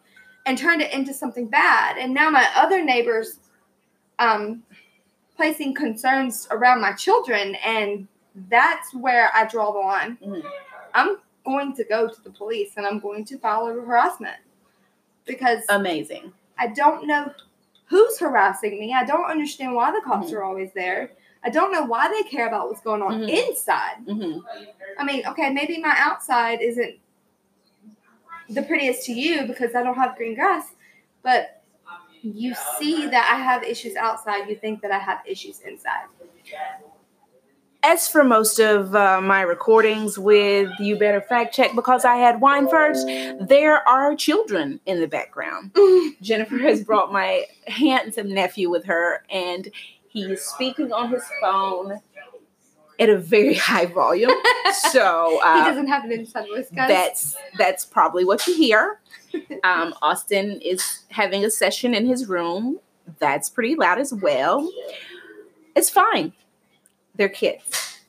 and 0.47 0.57
turned 0.57 0.83
it 0.83 0.93
into 0.93 1.13
something 1.13 1.49
bad. 1.49 1.99
And 1.99 2.15
now 2.15 2.31
my 2.31 2.47
other 2.55 2.81
neighbors 2.83 3.41
um 4.21 4.63
placing 5.37 5.75
concerns 5.75 6.47
around 6.53 6.81
my 6.81 6.93
children 6.93 7.57
and 7.57 8.07
that's 8.49 8.95
where 8.95 9.33
I 9.35 9.47
draw 9.47 9.73
the 9.73 9.81
line. 9.81 10.17
Mhm. 10.25 10.49
I'm 10.95 11.17
going 11.45 11.75
to 11.75 11.83
go 11.83 12.09
to 12.09 12.23
the 12.23 12.31
police 12.31 12.75
and 12.77 12.87
I'm 12.87 13.01
going 13.01 13.25
to 13.25 13.39
file 13.39 13.67
a 13.67 13.73
harassment 13.73 14.37
because 15.25 15.65
Amazing. 15.69 16.33
I 16.59 16.69
don't 16.69 17.07
know 17.07 17.33
who's 17.87 18.19
harassing 18.19 18.79
me. 18.79 18.95
I 18.95 19.05
don't 19.05 19.25
understand 19.31 19.75
why 19.75 19.91
the 19.93 20.01
cops 20.01 20.31
Mhm. 20.31 20.35
are 20.35 20.43
always 20.45 20.73
there. 20.73 21.11
I 21.45 21.51
don't 21.51 21.73
know 21.73 21.85
why 21.85 22.09
they 22.09 22.23
care 22.29 22.47
about 22.47 22.69
what's 22.69 22.81
going 22.81 23.03
on 23.03 23.21
Mhm. 23.23 23.29
inside. 23.29 23.97
hmm 24.07 24.39
I 24.99 25.05
mean, 25.05 25.27
okay, 25.27 25.51
maybe 25.51 25.79
my 25.79 25.95
outside 25.99 26.61
isn't 26.61 26.99
the 28.49 28.63
prettiest 28.63 29.07
to 29.07 29.13
you 29.13 29.47
because 29.47 29.75
I 29.75 29.83
don't 29.83 29.95
have 29.95 30.17
green 30.17 30.35
grass, 30.35 30.67
but 31.23 31.63
you 32.23 32.55
see 32.79 33.07
that 33.09 33.31
I 33.33 33.43
have 33.43 33.63
issues 33.65 33.97
outside, 33.97 34.49
you 34.49 34.57
think 34.57 34.81
that 34.83 34.91
I 34.91 34.99
have 34.99 35.21
issues 35.27 35.61
inside. 35.61 36.07
As 37.85 38.09
for 38.09 38.23
most 38.23 38.61
of 38.61 38.95
uh, 38.95 39.21
my 39.21 39.41
recordings 39.41 40.17
with 40.17 40.71
You 40.79 40.97
Better 40.97 41.21
Fact 41.21 41.53
Check 41.53 41.75
because 41.75 42.05
I 42.05 42.15
had 42.17 42.41
wine 42.41 42.69
first, 42.69 43.07
there 43.41 43.87
are 43.89 44.15
children 44.15 44.79
in 44.87 45.01
the 45.01 45.09
background. 45.09 45.73
Jennifer 46.23 46.59
has 46.59 46.85
brought 46.85 47.13
my 47.13 47.45
handsome 47.67 48.33
nephew 48.33 48.71
with 48.71 48.85
her, 48.85 49.25
and 49.29 49.69
he 50.09 50.25
is 50.25 50.43
speaking 50.45 50.93
on 50.93 51.11
his 51.11 51.25
phone 51.41 52.01
at 53.01 53.09
a 53.09 53.19
very 53.19 53.55
high 53.55 53.87
volume. 53.87 54.33
So 54.91 55.33
he 55.33 55.41
uh, 55.45 55.65
doesn't 55.67 55.89
have 55.89 56.05
an 56.05 56.13
inside 56.13 56.47
voice, 56.49 56.69
guys. 56.75 56.89
that's 56.89 57.37
that's 57.59 57.85
probably 57.85 58.25
what 58.25 58.47
you 58.47 58.57
hear. 58.57 59.01
Um, 59.65 59.95
Austin 60.03 60.61
is 60.61 61.05
having 61.09 61.43
a 61.45 61.51
session 61.51 61.95
in 61.95 62.05
his 62.07 62.29
room. 62.29 62.79
That's 63.19 63.49
pretty 63.49 63.77
loud 63.77 63.99
as 63.99 64.13
well. 64.13 64.69
It's 65.75 65.89
fine. 65.89 66.33
They're 67.15 67.29
kids. 67.29 68.01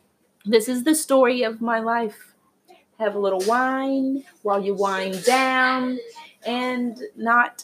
This 0.46 0.68
is 0.68 0.84
the 0.84 0.96
story 0.96 1.44
of 1.44 1.62
my 1.62 1.80
life. 1.80 2.34
Have 3.00 3.16
a 3.16 3.20
little 3.20 3.44
wine 3.46 4.24
while 4.44 4.64
you 4.64 4.74
wind 4.74 5.24
down 5.24 6.00
and 6.46 7.02
not 7.16 7.64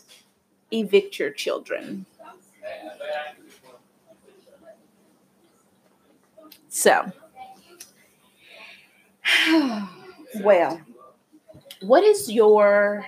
evict 0.72 1.20
your 1.20 1.32
children. 1.32 2.06
So, 6.70 7.12
well, 10.42 10.82
what 11.82 12.04
is 12.04 12.32
your 12.32 13.06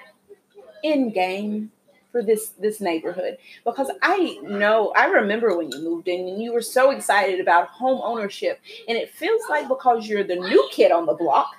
end 0.84 1.14
game 1.14 1.72
for 2.12 2.22
this 2.24 2.50
this 2.60 2.82
neighborhood? 2.82 3.38
Because 3.66 3.90
I 4.02 4.40
know 4.44 4.94
I 4.96 5.06
remember 5.06 5.58
when 5.58 5.72
you 5.72 5.80
moved 5.84 6.08
in 6.08 6.28
and 6.28 6.42
you 6.42 6.54
were 6.54 6.62
so 6.62 6.92
excited 6.92 7.40
about 7.40 7.68
home 7.70 8.02
ownership, 8.04 8.60
and 8.88 8.98
it 8.98 9.12
feels 9.12 9.42
like 9.50 9.68
because 9.68 10.08
you're 10.08 10.24
the 10.24 10.36
new 10.36 10.70
kid 10.72 10.92
on 10.92 11.06
the 11.06 11.14
block, 11.14 11.56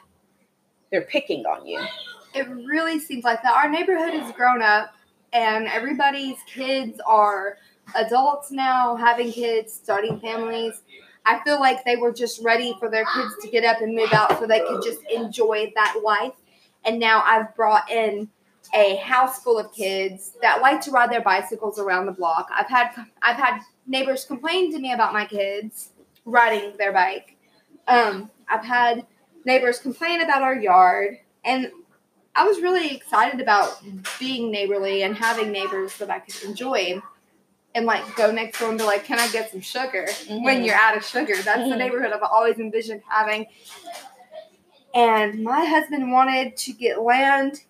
they're 0.90 1.02
picking 1.02 1.44
on 1.46 1.66
you. 1.66 1.80
it 2.34 2.48
really 2.48 2.98
seems 2.98 3.24
like 3.24 3.42
that. 3.42 3.54
Our 3.54 3.68
neighborhood 3.70 4.14
has 4.14 4.32
grown 4.32 4.62
up, 4.62 4.94
and 5.32 5.66
everybody's 5.66 6.38
kids 6.46 7.00
are 7.06 7.58
adults 7.94 8.50
now, 8.50 8.96
having 8.96 9.32
kids, 9.32 9.72
starting 9.72 10.20
families. 10.20 10.82
I 11.24 11.42
feel 11.44 11.60
like 11.60 11.84
they 11.84 11.96
were 11.96 12.12
just 12.12 12.42
ready 12.42 12.74
for 12.80 12.90
their 12.90 13.04
kids 13.14 13.34
to 13.42 13.48
get 13.48 13.64
up 13.64 13.80
and 13.80 13.94
move 13.94 14.12
out 14.12 14.38
so 14.38 14.46
they 14.46 14.60
could 14.60 14.82
just 14.82 15.00
enjoy 15.14 15.72
that 15.76 16.00
life. 16.02 16.32
And 16.84 16.98
now 16.98 17.22
I've 17.24 17.54
brought 17.54 17.88
in 17.90 18.28
a 18.74 18.96
house 18.96 19.42
full 19.42 19.58
of 19.58 19.72
kids 19.72 20.32
that 20.42 20.62
like 20.62 20.80
to 20.82 20.90
ride 20.90 21.10
their 21.10 21.20
bicycles 21.20 21.78
around 21.78 22.06
the 22.06 22.12
block. 22.12 22.48
I've 22.54 22.68
had 22.68 22.90
I've 23.22 23.36
had 23.36 23.60
neighbors 23.86 24.24
complain 24.24 24.72
to 24.72 24.78
me 24.78 24.92
about 24.92 25.12
my 25.12 25.24
kids 25.26 25.90
riding 26.24 26.76
their 26.76 26.92
bike. 26.92 27.36
Um, 27.88 28.30
I've 28.48 28.64
had 28.64 29.06
neighbors 29.44 29.78
complain 29.78 30.20
about 30.22 30.42
our 30.42 30.54
yard, 30.54 31.18
and 31.44 31.70
I 32.34 32.44
was 32.46 32.60
really 32.60 32.94
excited 32.94 33.40
about 33.40 33.82
being 34.18 34.50
neighborly 34.50 35.02
and 35.02 35.16
having 35.16 35.50
neighbors 35.50 35.96
that 35.98 36.10
I 36.10 36.20
could 36.20 36.40
enjoy. 36.44 37.02
And 37.74 37.86
like 37.86 38.16
go 38.16 38.30
next 38.30 38.58
door 38.58 38.68
and 38.68 38.78
be 38.78 38.84
like, 38.84 39.04
"Can 39.04 39.18
I 39.18 39.28
get 39.32 39.50
some 39.50 39.62
sugar?" 39.62 40.06
When 40.28 40.60
Mhm. 40.60 40.66
you're 40.66 40.74
out 40.74 40.96
of 40.96 41.04
sugar, 41.04 41.34
that's 41.34 41.68
the 41.68 41.74
Mhm. 41.74 41.78
neighborhood 41.78 42.12
I've 42.12 42.22
always 42.22 42.58
envisioned 42.58 43.02
having. 43.08 43.46
And 44.94 45.42
my 45.42 45.64
husband 45.64 46.12
wanted 46.12 46.56
to 46.58 46.72
get 46.72 47.00
land. 47.00 47.62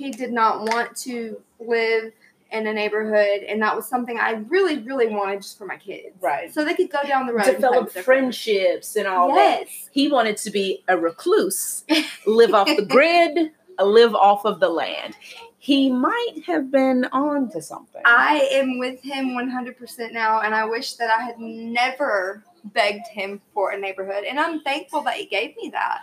He 0.00 0.10
did 0.10 0.32
not 0.32 0.62
want 0.62 0.96
to 0.98 1.38
live 1.58 2.10
in 2.50 2.66
a 2.66 2.72
neighborhood, 2.72 3.42
and 3.46 3.60
that 3.60 3.76
was 3.76 3.86
something 3.86 4.18
I 4.18 4.42
really, 4.48 4.78
really 4.78 5.08
wanted 5.08 5.42
just 5.42 5.58
for 5.58 5.66
my 5.66 5.76
kids, 5.76 6.16
Right. 6.22 6.52
so 6.52 6.64
they 6.64 6.72
could 6.74 6.90
go 6.90 7.02
down 7.06 7.26
the 7.26 7.34
road, 7.34 7.46
and 7.46 7.56
Develop 7.56 7.90
friends. 7.92 8.04
friendships 8.06 8.96
and 8.96 9.06
all 9.06 9.34
that. 9.34 9.64
He 9.92 10.08
wanted 10.08 10.38
to 10.38 10.50
be 10.50 10.82
a 10.88 10.96
recluse, 10.96 11.84
live 12.26 12.54
off 12.54 12.66
the 12.66 12.84
grid, 12.84 13.52
live 13.78 14.14
off 14.14 14.46
of 14.46 14.58
the 14.58 14.70
land. 14.70 15.16
He 15.58 15.90
might 15.90 16.36
have 16.46 16.70
been 16.70 17.04
on 17.12 17.50
to 17.50 17.60
something. 17.60 18.00
I 18.06 18.48
am 18.52 18.78
with 18.78 19.02
him 19.02 19.34
100% 19.34 20.12
now, 20.12 20.40
and 20.40 20.54
I 20.54 20.64
wish 20.64 20.94
that 20.94 21.10
I 21.10 21.22
had 21.22 21.38
never 21.38 22.42
begged 22.64 23.06
him 23.08 23.42
for 23.52 23.70
a 23.72 23.78
neighborhood. 23.78 24.24
And 24.24 24.40
I'm 24.40 24.62
thankful 24.62 25.02
that 25.02 25.14
he 25.16 25.26
gave 25.26 25.54
me 25.58 25.68
that 25.74 26.00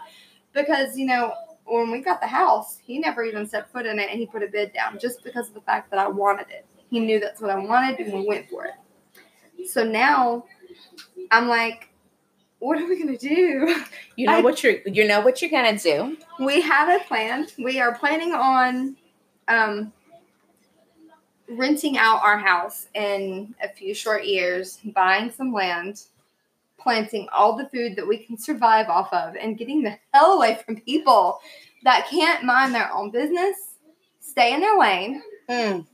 because, 0.54 0.96
you 0.98 1.08
know, 1.08 1.34
when 1.67 1.91
we 1.91 2.01
got 2.01 2.21
the 2.21 2.27
house, 2.27 2.77
he 2.81 3.00
never 3.00 3.24
even 3.24 3.45
set 3.47 3.69
foot 3.71 3.86
in 3.86 4.00
it 4.00 4.09
and 4.09 4.19
he 4.19 4.25
put 4.25 4.43
a 4.43 4.47
bid 4.47 4.74
down 4.74 4.97
just 5.00 5.24
because 5.24 5.47
of 5.50 5.53
the 5.53 5.62
fact 5.62 5.89
that 5.91 6.00
I 6.00 6.07
wanted 6.07 6.47
it. 6.50 6.65
He 6.89 7.00
knew 7.00 7.19
that's 7.19 7.41
what 7.41 7.50
I 7.51 7.57
wanted 7.57 8.00
and 8.00 8.13
we 8.13 8.25
went 8.27 8.50
for 8.50 8.65
it. 8.65 9.67
So 9.69 9.83
now 9.83 10.45
I'm 11.31 11.47
like, 11.47 11.89
what 12.59 12.79
are 12.79 12.88
we 12.88 12.95
going 13.03 13.17
to 13.17 13.27
do? 13.27 13.83
you 14.15 14.25
know 14.27 14.38
I- 14.38 14.41
what 14.41 14.63
you're 14.63 14.77
you 14.86 15.07
know 15.07 15.21
what 15.21 15.41
you're 15.41 15.51
gonna 15.51 15.77
do. 15.77 16.17
we 16.39 16.62
have 16.62 16.89
a 16.89 17.03
plan. 17.05 17.47
We 17.59 17.79
are 17.79 17.93
planning 17.97 18.33
on 18.33 18.95
um, 19.47 19.93
renting 21.50 21.97
out 21.97 22.21
our 22.24 22.38
house 22.38 22.88
in 22.93 23.53
a 23.63 23.69
few 23.69 23.93
short 23.93 24.25
years, 24.25 24.79
buying 24.93 25.31
some 25.31 25.53
land, 25.53 26.01
planting 26.79 27.27
all 27.36 27.55
the 27.57 27.67
food 27.69 27.96
that 27.96 28.07
we 28.07 28.17
can 28.17 28.38
survive 28.38 28.88
off 28.88 29.12
of, 29.13 29.36
and 29.36 29.57
getting 29.57 29.84
the 29.84 29.98
hell 30.13 30.34
away 30.34 30.60
from 30.65 30.79
people 30.81 31.39
that 31.84 32.07
can't 32.10 32.43
mind 32.43 32.74
their 32.74 32.91
own 32.93 33.12
business, 33.12 33.55
stay 34.19 34.53
in 34.53 34.62
their 34.62 34.77
lane, 34.77 35.22
Mm. 35.50 35.86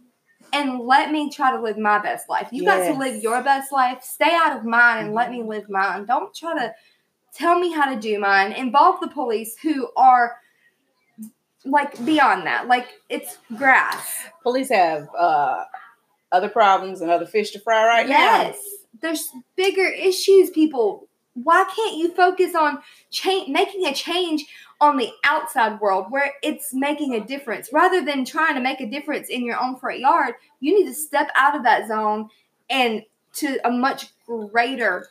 and 0.52 0.80
let 0.80 1.12
me 1.12 1.30
try 1.30 1.52
to 1.52 1.62
live 1.62 1.78
my 1.78 2.00
best 2.00 2.28
life. 2.30 2.48
You 2.52 2.63
got 2.66 2.78
to 2.94 2.94
live 2.94 3.22
your 3.22 3.42
best 3.44 3.72
life. 3.72 4.04
Stay 4.04 4.32
out 4.34 4.58
of 4.58 4.66
mine 4.66 5.06
and 5.06 5.13
let 5.13 5.32
me 5.32 5.44
live 5.44 5.70
mine. 5.70 6.06
Don't 6.06 6.34
try 6.34 6.54
to 6.56 6.74
tell 7.34 7.60
me 7.60 7.72
how 7.72 7.94
to 7.94 8.00
do 8.00 8.20
mine. 8.20 8.52
Involve 8.54 9.00
the 9.00 9.08
police 9.08 9.58
who 9.58 9.90
are 9.96 10.38
like 11.66 12.04
beyond 12.06 12.46
that. 12.46 12.68
Like 12.68 12.88
it's 13.10 13.38
grass. 13.58 14.25
Police 14.42 14.70
have 14.70 15.08
uh 15.18 15.63
other 16.32 16.50
problems 16.50 17.02
and 17.02 17.10
other 17.12 17.25
fish 17.28 17.52
to 17.52 17.60
fry 17.60 17.86
right 17.86 18.08
now. 18.10 18.18
yes. 18.18 18.58
There's 19.02 19.30
bigger 19.56 19.88
issues, 19.88 20.50
people. 20.50 21.08
Why 21.36 21.66
can't 21.76 21.98
you 21.98 22.14
focus 22.14 22.56
on 22.56 22.80
change 23.10 23.50
making 23.50 23.86
a 23.88 23.94
change 23.94 24.46
on 24.80 24.98
the 24.98 25.10
outside 25.24 25.80
world 25.82 26.08
where 26.10 26.34
it's 26.44 26.74
making 26.74 27.16
a 27.16 27.26
difference 27.26 27.70
rather 27.74 28.06
than 28.06 28.24
trying 28.24 28.56
to 28.56 28.62
make 28.62 28.82
a 28.82 28.90
difference 28.90 29.30
in 29.30 29.44
your 29.44 29.60
own 29.60 29.78
front 29.78 30.00
yard? 30.00 30.36
You 30.60 30.78
need 30.78 30.88
to 30.88 30.94
step 30.94 31.30
out 31.36 31.56
of 31.56 31.64
that 31.64 31.88
zone 31.88 32.30
and 32.70 33.04
to 33.36 33.60
a 33.66 33.72
much 33.72 34.14
greater 34.26 35.10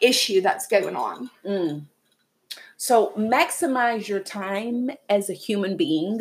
issue 0.00 0.40
that's 0.40 0.66
going 0.66 0.96
on. 0.96 1.30
Mm. 1.44 1.86
So 2.76 3.12
maximize 3.16 4.08
your 4.08 4.20
time 4.20 4.90
as 5.08 5.30
a 5.30 5.34
human 5.34 5.76
being 5.76 6.20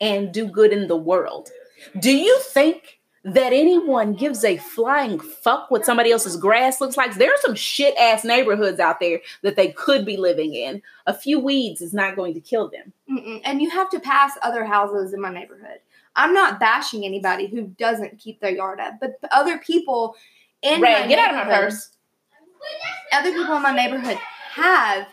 and 0.00 0.32
do 0.32 0.46
good 0.46 0.72
in 0.72 0.88
the 0.88 0.96
world. 0.96 1.50
Do 1.98 2.16
you 2.16 2.38
think 2.40 2.99
that 3.22 3.52
anyone 3.52 4.14
gives 4.14 4.44
a 4.44 4.56
flying 4.56 5.20
fuck 5.20 5.70
what 5.70 5.84
somebody 5.84 6.10
else's 6.10 6.36
grass 6.36 6.80
looks 6.80 6.96
like? 6.96 7.14
There 7.14 7.30
are 7.30 7.40
some 7.42 7.54
shit 7.54 7.94
ass 7.96 8.24
neighborhoods 8.24 8.80
out 8.80 8.98
there 8.98 9.20
that 9.42 9.56
they 9.56 9.72
could 9.72 10.06
be 10.06 10.16
living 10.16 10.54
in. 10.54 10.80
A 11.06 11.12
few 11.12 11.38
weeds 11.38 11.82
is 11.82 11.92
not 11.92 12.16
going 12.16 12.32
to 12.34 12.40
kill 12.40 12.70
them. 12.70 12.92
Mm-mm. 13.10 13.40
And 13.44 13.60
you 13.60 13.68
have 13.70 13.90
to 13.90 14.00
pass 14.00 14.32
other 14.42 14.64
houses 14.64 15.12
in 15.12 15.20
my 15.20 15.32
neighborhood. 15.32 15.80
I'm 16.16 16.32
not 16.32 16.58
bashing 16.58 17.04
anybody 17.04 17.46
who 17.46 17.62
doesn't 17.78 18.18
keep 18.18 18.40
their 18.40 18.50
yard 18.50 18.80
up, 18.80 18.94
but 19.00 19.18
other 19.30 19.58
people 19.58 20.16
in 20.62 20.80
Ray, 20.80 21.02
my 21.02 21.06
get 21.06 21.18
out 21.18 21.30
of 21.30 21.46
my 21.46 21.54
purse. 21.54 21.90
Other 23.12 23.32
people 23.32 23.56
in 23.56 23.62
my 23.62 23.74
neighborhood 23.74 24.18
have 24.52 25.06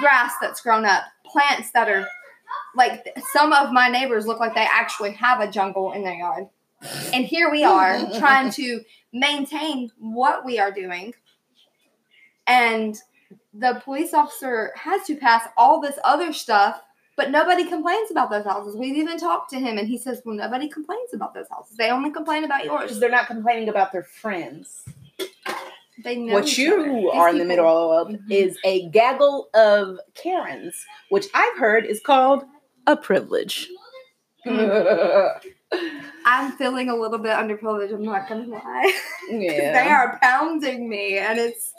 grass 0.00 0.34
that's 0.40 0.60
grown 0.60 0.84
up, 0.84 1.04
plants 1.26 1.70
that 1.72 1.88
are 1.88 2.06
like 2.74 3.06
some 3.32 3.52
of 3.52 3.72
my 3.72 3.88
neighbors 3.88 4.26
look 4.26 4.40
like 4.40 4.54
they 4.54 4.66
actually 4.70 5.12
have 5.12 5.40
a 5.40 5.50
jungle 5.50 5.92
in 5.92 6.02
their 6.02 6.14
yard. 6.14 6.46
And 7.12 7.24
here 7.24 7.50
we 7.50 7.64
are 7.64 7.98
trying 8.18 8.50
to 8.52 8.80
maintain 9.12 9.90
what 9.98 10.44
we 10.44 10.58
are 10.58 10.70
doing. 10.70 11.14
And 12.46 12.96
the 13.52 13.80
police 13.84 14.14
officer 14.14 14.72
has 14.76 15.04
to 15.06 15.16
pass 15.16 15.48
all 15.56 15.80
this 15.80 15.98
other 16.04 16.32
stuff, 16.32 16.80
but 17.16 17.30
nobody 17.30 17.64
complains 17.66 18.10
about 18.10 18.30
those 18.30 18.44
houses. 18.44 18.76
We've 18.76 18.96
even 18.96 19.18
talked 19.18 19.50
to 19.50 19.58
him, 19.58 19.76
and 19.76 19.86
he 19.88 19.98
says, 19.98 20.22
Well, 20.24 20.36
nobody 20.36 20.68
complains 20.68 21.12
about 21.12 21.34
those 21.34 21.48
houses. 21.50 21.76
They 21.76 21.90
only 21.90 22.10
complain 22.10 22.44
about 22.44 22.62
Because 22.62 22.90
yours. 22.90 23.00
they're 23.00 23.10
not 23.10 23.26
complaining 23.26 23.68
about 23.68 23.92
their 23.92 24.04
friends. 24.04 24.84
They 26.04 26.16
know 26.16 26.34
what 26.34 26.56
you 26.56 26.74
other. 26.74 26.92
These 26.92 27.10
are 27.12 27.28
in 27.30 27.38
the 27.38 27.44
middle 27.44 27.92
of 27.92 28.08
Mhm. 28.08 28.30
is 28.30 28.56
a 28.64 28.88
gaggle 28.90 29.48
of 29.52 29.98
Karens, 30.14 30.86
which 31.08 31.26
I've 31.34 31.58
heard 31.58 31.84
is 31.84 32.00
called 32.00 32.44
a 32.86 32.96
privilege. 32.96 33.68
I'm 36.24 36.52
feeling 36.52 36.88
a 36.88 36.96
little 36.96 37.18
bit 37.18 37.32
underprivileged. 37.32 37.92
I'm 37.92 38.04
not 38.04 38.28
gonna 38.28 38.46
lie. 38.46 38.92
yeah. 39.30 39.72
They 39.72 39.88
are 39.90 40.18
pounding 40.22 40.88
me, 40.88 41.18
and 41.18 41.38
it's. 41.38 41.72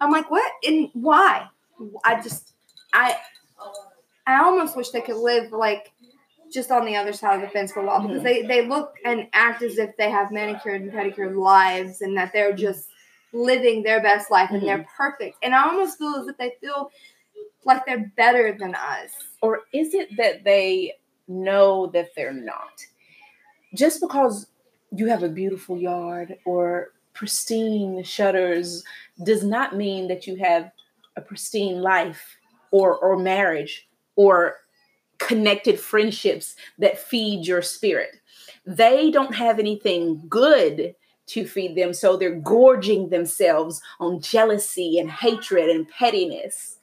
I'm 0.00 0.10
like, 0.10 0.30
what? 0.30 0.50
And 0.66 0.90
why? 0.94 1.46
I 2.04 2.20
just, 2.20 2.52
I, 2.92 3.16
I 4.26 4.42
almost 4.42 4.76
wish 4.76 4.90
they 4.90 5.00
could 5.00 5.16
live 5.16 5.52
like 5.52 5.92
just 6.52 6.70
on 6.70 6.84
the 6.84 6.96
other 6.96 7.12
side 7.12 7.36
of 7.36 7.40
the 7.42 7.48
fence 7.48 7.72
for 7.72 7.80
a 7.80 7.86
while 7.86 8.02
because 8.02 8.20
Mhm. 8.20 8.24
they 8.24 8.42
they 8.42 8.66
look 8.66 8.94
and 9.04 9.28
act 9.32 9.62
as 9.62 9.78
if 9.78 9.96
they 9.96 10.10
have 10.10 10.30
manicured 10.32 10.82
and 10.82 10.92
pedicured 10.92 11.36
lives 11.36 12.02
and 12.02 12.16
that 12.16 12.32
they're 12.32 12.52
just 12.52 12.88
living 13.32 13.82
their 13.82 14.02
best 14.02 14.30
life 14.30 14.50
and 14.50 14.62
they're 14.62 14.86
perfect. 14.96 15.36
And 15.42 15.54
I 15.54 15.64
almost 15.64 15.98
feel 15.98 16.16
as 16.16 16.26
if 16.28 16.36
they 16.36 16.54
feel 16.60 16.90
like 17.64 17.86
they're 17.86 18.12
better 18.16 18.56
than 18.58 18.74
us. 18.74 19.10
Or 19.40 19.60
is 19.72 19.94
it 19.94 20.14
that 20.18 20.44
they 20.44 20.94
know 21.28 21.86
that 21.88 22.10
they're 22.14 22.34
not? 22.34 22.84
Just 23.74 24.00
because 24.00 24.46
you 24.90 25.06
have 25.06 25.22
a 25.22 25.28
beautiful 25.28 25.78
yard 25.78 26.36
or 26.44 26.92
pristine 27.14 28.02
shutters 28.02 28.84
does 29.24 29.44
not 29.44 29.76
mean 29.76 30.08
that 30.08 30.26
you 30.26 30.36
have 30.36 30.70
a 31.16 31.20
pristine 31.20 31.80
life 31.80 32.36
or 32.70 32.96
or 32.96 33.18
marriage 33.18 33.88
or 34.16 34.56
connected 35.18 35.78
friendships 35.78 36.56
that 36.78 36.98
feed 36.98 37.46
your 37.46 37.62
spirit. 37.62 38.16
They 38.66 39.10
don't 39.10 39.34
have 39.34 39.58
anything 39.58 40.24
good 40.28 40.94
to 41.28 41.46
feed 41.46 41.76
them, 41.76 41.94
so 41.94 42.16
they're 42.16 42.34
gorging 42.34 43.08
themselves 43.08 43.80
on 44.00 44.20
jealousy 44.20 44.98
and 44.98 45.10
hatred 45.10 45.70
and 45.70 45.88
pettiness. 45.88 46.78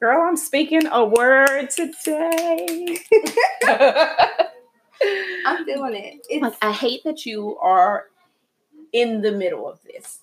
Girl, 0.00 0.26
I'm 0.26 0.36
speaking 0.36 0.86
a 0.86 1.04
word 1.04 1.68
today. 1.70 2.98
I'm 5.46 5.64
feeling 5.64 5.94
it. 5.94 6.26
It's 6.28 6.42
like 6.42 6.56
I 6.62 6.72
hate 6.72 7.02
that 7.04 7.24
you 7.26 7.56
are 7.58 8.06
in 8.92 9.22
the 9.22 9.32
middle 9.32 9.68
of 9.68 9.80
this 9.84 10.20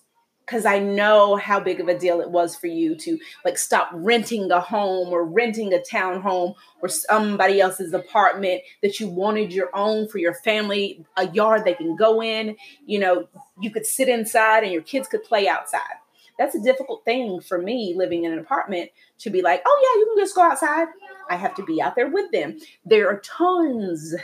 because 0.48 0.64
I 0.64 0.78
know 0.78 1.36
how 1.36 1.60
big 1.60 1.78
of 1.78 1.88
a 1.88 1.98
deal 1.98 2.22
it 2.22 2.30
was 2.30 2.56
for 2.56 2.68
you 2.68 2.96
to 2.96 3.18
like 3.44 3.58
stop 3.58 3.90
renting 3.92 4.50
a 4.50 4.60
home 4.60 5.08
or 5.08 5.24
renting 5.24 5.74
a 5.74 5.78
townhome 5.78 6.54
or 6.80 6.88
somebody 6.88 7.60
else's 7.60 7.92
apartment 7.92 8.62
that 8.82 8.98
you 8.98 9.08
wanted 9.08 9.52
your 9.52 9.68
own 9.74 10.08
for 10.08 10.16
your 10.16 10.32
family, 10.32 11.04
a 11.18 11.28
yard 11.28 11.64
they 11.64 11.74
can 11.74 11.96
go 11.96 12.22
in, 12.22 12.56
you 12.86 12.98
know, 12.98 13.28
you 13.60 13.70
could 13.70 13.84
sit 13.84 14.08
inside 14.08 14.62
and 14.62 14.72
your 14.72 14.82
kids 14.82 15.06
could 15.06 15.22
play 15.22 15.46
outside. 15.46 15.98
That's 16.38 16.54
a 16.54 16.62
difficult 16.62 17.04
thing 17.04 17.40
for 17.40 17.60
me 17.60 17.94
living 17.94 18.24
in 18.24 18.32
an 18.32 18.38
apartment 18.38 18.90
to 19.18 19.28
be 19.28 19.42
like, 19.42 19.60
oh 19.66 19.80
yeah, 19.82 20.00
you 20.00 20.06
can 20.06 20.24
just 20.24 20.34
go 20.34 20.42
outside. 20.42 20.86
I 21.28 21.36
have 21.36 21.54
to 21.56 21.64
be 21.64 21.82
out 21.82 21.94
there 21.94 22.08
with 22.08 22.30
them. 22.32 22.58
There 22.86 23.08
are 23.08 23.20
tons 23.20 24.14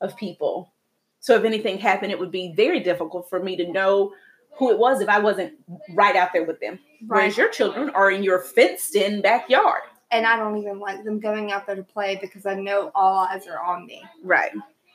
of 0.00 0.16
people. 0.16 0.72
So 1.20 1.34
if 1.36 1.44
anything 1.44 1.78
happened, 1.78 2.12
it 2.12 2.18
would 2.18 2.30
be 2.30 2.52
very 2.54 2.80
difficult 2.80 3.28
for 3.28 3.42
me 3.42 3.56
to 3.56 3.70
know 3.70 4.12
who 4.56 4.70
it 4.70 4.78
was 4.78 5.00
if 5.00 5.08
I 5.08 5.18
wasn't 5.18 5.52
right 5.90 6.16
out 6.16 6.30
there 6.32 6.44
with 6.44 6.60
them. 6.60 6.78
Whereas 7.06 7.36
your 7.36 7.48
children 7.50 7.90
are 7.90 8.10
in 8.10 8.22
your 8.22 8.40
fenced 8.40 8.94
in 8.96 9.20
backyard. 9.22 9.82
and 10.10 10.26
I 10.26 10.36
don't 10.36 10.56
even 10.58 10.80
like 10.80 11.04
them 11.04 11.20
going 11.20 11.52
out 11.52 11.66
there 11.66 11.76
to 11.76 11.82
play 11.84 12.18
because 12.20 12.44
I 12.46 12.54
know 12.54 12.90
all 12.94 13.26
eyes 13.30 13.46
are 13.46 13.60
on 13.62 13.86
me. 13.86 14.02
Right. 14.24 14.50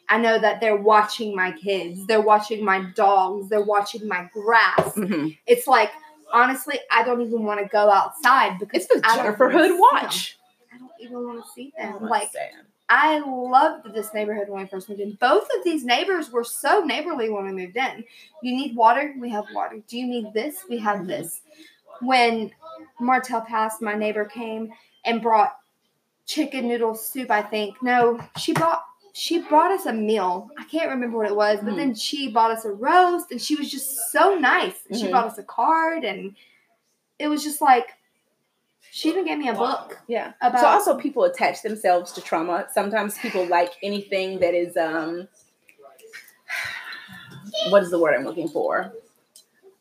I 0.09 0.17
know 0.19 0.37
that 0.39 0.59
they're 0.61 0.75
watching 0.75 1.35
my 1.35 1.51
kids, 1.53 2.05
they're 2.05 2.21
watching 2.21 2.63
my 2.63 2.83
dogs, 2.95 3.49
they're 3.49 3.63
watching 3.63 4.07
my 4.07 4.29
grass. 4.33 4.93
hmm 4.93 5.29
It's 5.47 5.67
like 5.67 5.89
honestly, 6.33 6.79
I 6.91 7.03
don't 7.03 7.21
even 7.21 7.43
want 7.43 7.59
to 7.61 7.67
go 7.67 7.89
outside 7.89 8.59
because 8.59 8.85
It's 8.85 8.93
the 8.93 9.01
Jennifer 9.15 9.49
Hood 9.49 9.79
watch. 9.79 10.37
them. 10.37 10.75
I 10.75 10.77
don't 10.79 10.91
even 10.99 11.25
want 11.25 11.43
to 11.45 11.51
see 11.53 11.71
them. 11.77 12.01
Like 12.01 12.31
sad. 12.31 12.51
I 12.89 13.19
loved 13.19 13.93
this 13.93 14.13
neighborhood 14.13 14.47
when 14.47 14.63
I 14.63 14.67
first 14.67 14.89
moved 14.89 15.01
in. 15.01 15.13
Both 15.13 15.47
of 15.57 15.63
these 15.63 15.83
neighbors 15.83 16.31
were 16.31 16.43
so 16.43 16.81
neighborly 16.81 17.29
when 17.29 17.45
we 17.45 17.51
moved 17.51 17.77
in. 17.77 18.03
You 18.41 18.55
need 18.55 18.75
water? 18.75 19.15
We 19.19 19.29
have 19.31 19.45
water. 19.53 19.81
Do 19.87 19.97
you 19.97 20.05
need 20.05 20.33
this? 20.33 20.65
We 20.69 20.77
have 20.79 20.99
Mhm. 20.99 21.07
this. 21.07 21.41
When 22.01 22.51
Martel 22.99 23.41
passed, 23.41 23.81
my 23.81 23.95
neighbor 23.95 24.25
came 24.25 24.71
and 25.03 25.21
brought 25.21 25.57
chicken 26.25 26.67
noodle 26.67 26.93
soup, 26.95 27.31
I 27.31 27.41
think. 27.41 27.81
No, 27.81 28.19
she 28.37 28.53
brought 28.53 28.83
she 29.17 29.39
brought 29.39 29.71
us 29.71 29.85
a 29.85 29.93
meal. 29.93 30.51
I 30.57 30.65
can't 30.65 30.89
remember 30.89 31.17
what 31.17 31.27
it 31.27 31.35
was, 31.35 31.59
but 31.61 31.73
Mhm. 31.73 31.77
then 31.77 31.95
she 31.95 32.27
bought 32.29 32.51
us 32.51 32.65
a 32.65 32.71
roast 32.73 33.31
and 33.31 33.41
she 33.41 33.55
was 33.55 33.71
just 33.71 34.11
so 34.11 34.35
nice. 34.35 34.77
She 34.91 35.05
Mhm. 35.05 35.11
brought 35.11 35.27
us 35.27 35.37
a 35.37 35.43
card 35.43 36.03
and 36.03 36.35
it 37.17 37.29
was 37.29 37.41
just 37.41 37.61
like 37.61 37.93
she 38.97 39.09
even 39.09 39.25
gave 39.25 39.37
me 39.37 39.49
a 39.49 39.53
book 39.53 39.99
Yeah. 40.07 40.31
about 40.41 40.61
so 40.61 40.67
also 40.67 40.97
people 40.97 41.25
attach 41.25 41.61
themselves 41.63 42.13
to 42.13 42.21
trauma. 42.21 42.67
Sometimes 42.73 43.17
people 43.17 43.45
like 43.45 43.73
anything 43.83 44.39
that 44.39 44.53
is 44.53 44.77
um 44.77 45.27
what 47.69 47.83
is 47.83 47.91
the 47.91 47.99
word 47.99 48.15
I'm 48.15 48.23
looking 48.23 48.47
for? 48.47 48.93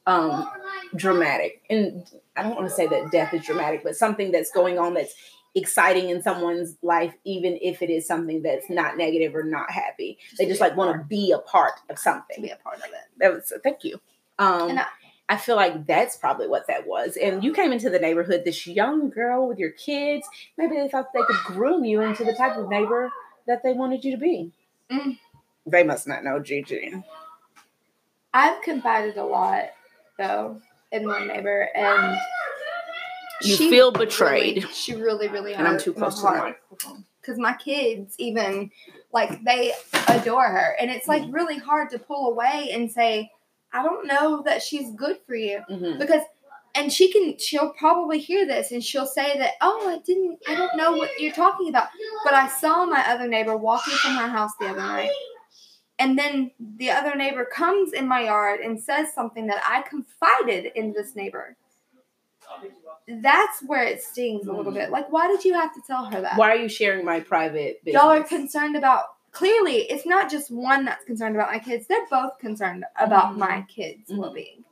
Um 0.07 0.51
dramatic. 0.97 1.63
And 1.71 2.05
I 2.37 2.43
don't 2.43 2.57
want 2.57 2.69
to 2.69 2.75
say 2.75 2.87
that 2.89 3.13
death 3.13 3.33
is 3.35 3.45
dramatic, 3.47 3.83
but 3.85 3.95
something 3.97 4.33
that's 4.33 4.51
going 4.51 4.79
on 4.81 4.95
that's 4.95 5.15
exciting 5.55 6.09
in 6.11 6.21
someone's 6.21 6.77
life, 6.83 7.15
even 7.25 7.57
if 7.63 7.81
it 7.83 7.91
is 7.91 8.07
something 8.09 8.43
that's 8.43 8.69
not 8.69 8.97
negative 8.97 9.37
or 9.37 9.45
not 9.45 9.71
happy. 9.71 10.19
They 10.39 10.47
just 10.47 10.61
like 10.61 10.77
want 10.77 10.97
to 11.01 11.05
be 11.07 11.31
a 11.31 11.39
part 11.39 11.75
of 11.89 11.95
to 11.97 12.03
something. 12.03 12.43
be 12.43 12.51
a 12.51 12.57
part 12.57 12.79
of 12.79 12.87
it. 12.87 13.07
That 13.19 13.33
was 13.33 13.53
thank 13.63 13.85
you. 13.85 14.01
Um 14.41 14.71
And 14.71 14.81
I- 14.81 14.87
I 15.29 15.37
feel 15.39 15.57
like 15.57 15.87
that's 15.87 16.17
probably 16.17 16.49
what 16.49 16.67
that 16.67 16.87
was. 16.87 17.17
And 17.17 17.43
you 17.43 17.53
came 17.55 17.73
into 17.73 17.89
the 17.89 17.99
neighborhood, 17.99 18.43
this 18.45 18.67
young 18.67 19.09
girl 19.09 19.49
with 19.49 19.59
your 19.59 19.71
kids. 19.71 20.29
Maybe 20.59 20.77
they 20.77 20.89
thought 20.89 21.13
they 21.15 21.23
could 21.23 21.37
groom 21.47 21.85
you 21.85 22.03
into 22.03 22.25
the 22.25 22.35
type 22.35 22.57
of 22.59 22.69
neighbor 22.69 23.11
that 23.47 23.63
they 23.63 23.73
wanted 23.73 24.05
you 24.05 24.11
to 24.13 24.19
be. 24.19 24.53
Mm. 24.91 25.19
They 25.67 25.83
must 25.83 26.07
not 26.07 26.25
know 26.25 26.41
Gigi. 26.41 27.03
I've 28.35 28.61
confided 28.63 29.17
a 29.17 29.25
lot 29.25 29.71
though 30.19 30.61
in 30.93 31.07
my 31.07 31.25
neighbor, 31.25 31.69
and 31.75 32.19
You 33.43 33.57
feel 33.57 33.91
really- 33.93 34.05
betrayed. 34.07 34.69
she 34.73 34.95
really, 34.95 35.29
really, 35.29 35.55
And 35.55 35.67
I'm 35.67 35.79
too 35.79 35.93
close 35.93 36.17
to 36.17 36.23
the 36.27 36.31
microphone. 36.33 37.05
because 37.21 37.39
my 37.39 37.55
kids 37.55 38.15
even 38.19 38.71
like 39.13 39.43
they 39.45 39.73
adore 40.09 40.45
her, 40.49 40.77
and 40.79 40.91
it's 40.91 41.09
like 41.09 41.23
Mm. 41.23 41.33
really 41.35 41.59
hard 41.59 41.91
to 41.91 41.99
pull 41.99 42.31
away 42.31 42.71
and 42.73 42.91
say, 42.91 43.31
I 43.75 43.83
don't 43.83 44.07
know 44.07 44.43
that 44.47 44.63
she's 44.63 44.91
good 44.93 45.19
for 45.27 45.35
you 45.35 45.61
Mhm. 45.71 45.99
because. 45.99 46.23
And 46.77 46.93
she 46.93 47.13
can, 47.13 47.39
she'll 47.39 47.73
probably 47.79 48.19
hear 48.19 48.45
this 48.45 48.73
and 48.73 48.83
she'll 48.83 49.07
say 49.07 49.39
that, 49.39 49.53
oh, 49.61 49.89
I 49.89 49.99
didn't, 50.05 50.41
I 50.49 50.57
don't 50.57 50.77
know 50.77 50.91
what 50.97 51.21
you're 51.21 51.33
talking 51.33 51.69
about. 51.69 51.87
But 52.25 52.35
I 52.35 52.49
saw 52.49 52.85
my 52.85 53.01
other 53.13 53.29
neighbor 53.29 53.57
walking 53.57 53.95
from 53.95 54.17
her 54.17 54.27
house 54.27 54.51
the 54.59 54.67
other 54.67 54.81
night. 54.81 55.11
And 56.01 56.19
then 56.19 56.51
the 56.59 56.91
other 56.91 57.15
neighbor 57.15 57.45
comes 57.45 57.93
in 57.93 58.09
my 58.09 58.25
yard 58.25 58.59
and 58.59 58.83
says 58.83 59.15
something 59.15 59.47
that 59.47 59.63
I 59.65 59.83
confided 59.89 60.73
in 60.75 60.93
this 60.93 61.15
neighbor. 61.15 61.57
That's 63.07 63.63
where 63.67 63.85
it 63.85 64.03
stings 64.03 64.49
a 64.49 64.53
little 64.53 64.73
bit. 64.73 64.91
Like, 64.91 65.13
why 65.13 65.29
did 65.29 65.45
you 65.45 65.55
have 65.55 65.73
to 65.75 65.81
tell 65.87 66.07
her 66.07 66.23
that? 66.23 66.37
Why 66.37 66.51
are 66.51 66.57
you 66.57 66.69
sharing 66.69 67.05
my 67.05 67.21
private 67.21 67.85
business? 67.85 68.03
Y'all 68.03 68.11
are 68.11 68.25
concerned 68.25 68.77
about. 68.77 69.05
Clearly, 69.35 69.83
it's 69.91 70.07
not 70.07 70.31
just 70.31 70.51
one 70.51 70.85
that's 70.85 71.05
concerned 71.05 71.35
about 71.35 71.51
my 71.53 71.59
kids. 71.59 71.87
They're 71.87 72.07
both 72.09 72.39
concerned 72.39 72.85
about 72.99 73.35
Mhm. 73.35 73.39
my 73.39 73.63
kids' 73.69 74.11
Mhm. 74.11 74.19
well-being. 74.19 74.65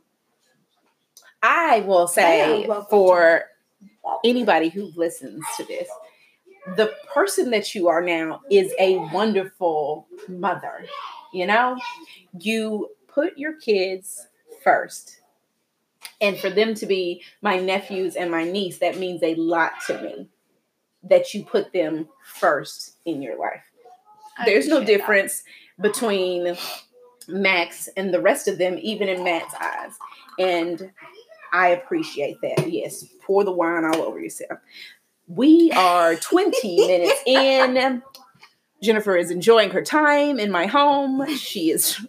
I 1.43 1.81
will 1.81 2.07
say 2.07 2.69
for 2.89 3.51
anybody 4.25 4.69
who 4.69 4.93
listens 4.95 5.45
to 5.57 5.65
this, 5.65 5.89
the 6.77 6.95
person 7.13 7.51
that 7.51 7.75
you 7.75 7.89
are 7.89 8.01
now 8.01 8.41
is 8.51 8.73
a 8.79 8.99
wonderful 9.13 10.07
mother. 10.29 10.87
You 11.33 11.49
know, 11.49 11.77
you 12.39 12.95
put 13.09 13.37
your 13.37 13.55
kids 13.55 14.29
first. 14.63 15.21
And 16.21 16.39
for 16.39 16.51
them 16.51 16.75
to 16.75 16.87
be 16.87 17.25
my 17.41 17.59
nephews 17.59 18.15
and 18.15 18.31
my 18.31 18.45
niece, 18.45 18.79
that 18.79 18.97
means 18.97 19.25
a 19.25 19.35
lot 19.35 19.73
to 19.89 20.01
me 20.01 20.29
that 21.03 21.35
you 21.35 21.45
put 21.45 21.73
them 21.73 22.09
first 22.23 22.99
in 23.05 23.21
your 23.21 23.37
life. 23.37 23.72
There's 24.45 24.69
no 24.69 24.77
appreciate 24.79 24.99
that. 24.99 25.07
difference 25.07 25.43
between 25.81 26.57
Max 27.29 27.89
and 27.97 28.13
the 28.13 28.21
rest 28.21 28.49
of 28.49 28.59
them, 28.59 28.79
even 28.81 29.09
in 29.09 29.23
Matt's 29.25 29.55
eyes. 29.61 29.93
And 30.39 30.91
I 31.53 31.69
appreciate 31.69 32.37
that. 32.43 32.71
Yes, 32.73 33.05
pour 33.23 33.45
the 33.45 33.53
wine 33.53 33.85
all 33.85 34.03
over 34.03 34.19
yourself. 34.21 34.59
We 35.29 35.71
are 35.73 36.17
20 36.17 36.77
minutes 36.87 37.21
in. 37.27 38.03
Jennifer 38.83 39.17
is 39.17 39.31
enjoying 39.31 39.71
her 39.71 39.83
time 39.83 40.41
in 40.41 40.51
my 40.51 40.67
home. 40.67 41.25
She 41.37 41.71
is, 41.71 42.05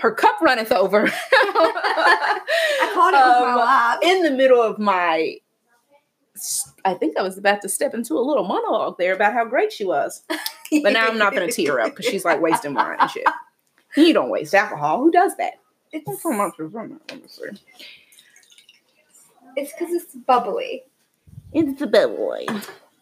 her 0.00 0.12
cup 0.12 0.40
runneth 0.40 0.70
over. 0.70 1.08
I 1.32 2.90
caught 2.94 3.14
it 3.14 3.16
with 3.16 3.48
my 3.48 3.52
Um, 3.52 3.58
lap. 3.58 3.98
in 4.02 4.22
the 4.22 4.30
middle 4.30 4.62
of 4.62 4.78
my 4.78 5.36
I 6.84 6.94
think 6.94 7.18
I 7.18 7.22
was 7.22 7.36
about 7.36 7.62
to 7.62 7.68
step 7.68 7.94
into 7.94 8.14
a 8.14 8.20
little 8.22 8.44
monologue 8.44 8.96
there 8.96 9.12
about 9.12 9.32
how 9.32 9.44
great 9.44 9.72
she 9.72 9.84
was. 9.84 10.22
But 10.82 10.92
now 10.92 11.06
I'm 11.06 11.18
not 11.18 11.32
going 11.34 11.48
to 11.48 11.54
tear 11.54 11.80
up 11.80 11.90
because 11.96 12.06
she's 12.06 12.24
like 12.24 12.40
wasting 12.40 12.74
wine 12.74 12.96
and 13.00 13.10
shit. 13.10 13.26
You 13.96 14.12
don't 14.12 14.28
waste 14.30 14.54
alcohol. 14.54 14.98
Who 15.02 15.10
does 15.10 15.36
that? 15.36 15.54
It's 15.92 16.08
It's 16.08 16.22
so 16.22 16.32
much 16.32 16.58
of 16.58 16.74
honestly. 16.76 17.48
it's 19.56 19.72
because 19.72 19.92
it's 19.94 20.14
bubbly. 20.14 20.84
It's 21.52 21.78
the 21.80 21.86
boy. 21.86 22.46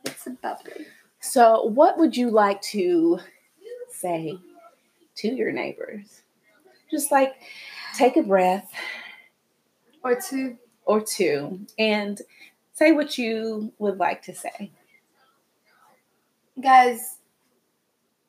It's 0.04 0.26
a 0.26 0.30
bubbly. 0.30 0.86
So, 1.20 1.64
what 1.64 1.98
would 1.98 2.16
you 2.16 2.30
like 2.30 2.62
to 2.62 3.18
say 3.90 4.38
to 5.16 5.28
your 5.28 5.50
neighbors? 5.50 6.22
Just 6.90 7.10
like 7.10 7.34
take 7.96 8.16
a 8.16 8.22
breath 8.22 8.70
Or 10.04 10.14
two. 10.20 10.56
or 10.84 11.00
two 11.00 11.66
and 11.78 12.22
say 12.74 12.92
what 12.92 13.18
you 13.18 13.72
would 13.78 13.98
like 13.98 14.22
to 14.22 14.34
say. 14.34 14.70
Guys, 16.62 17.15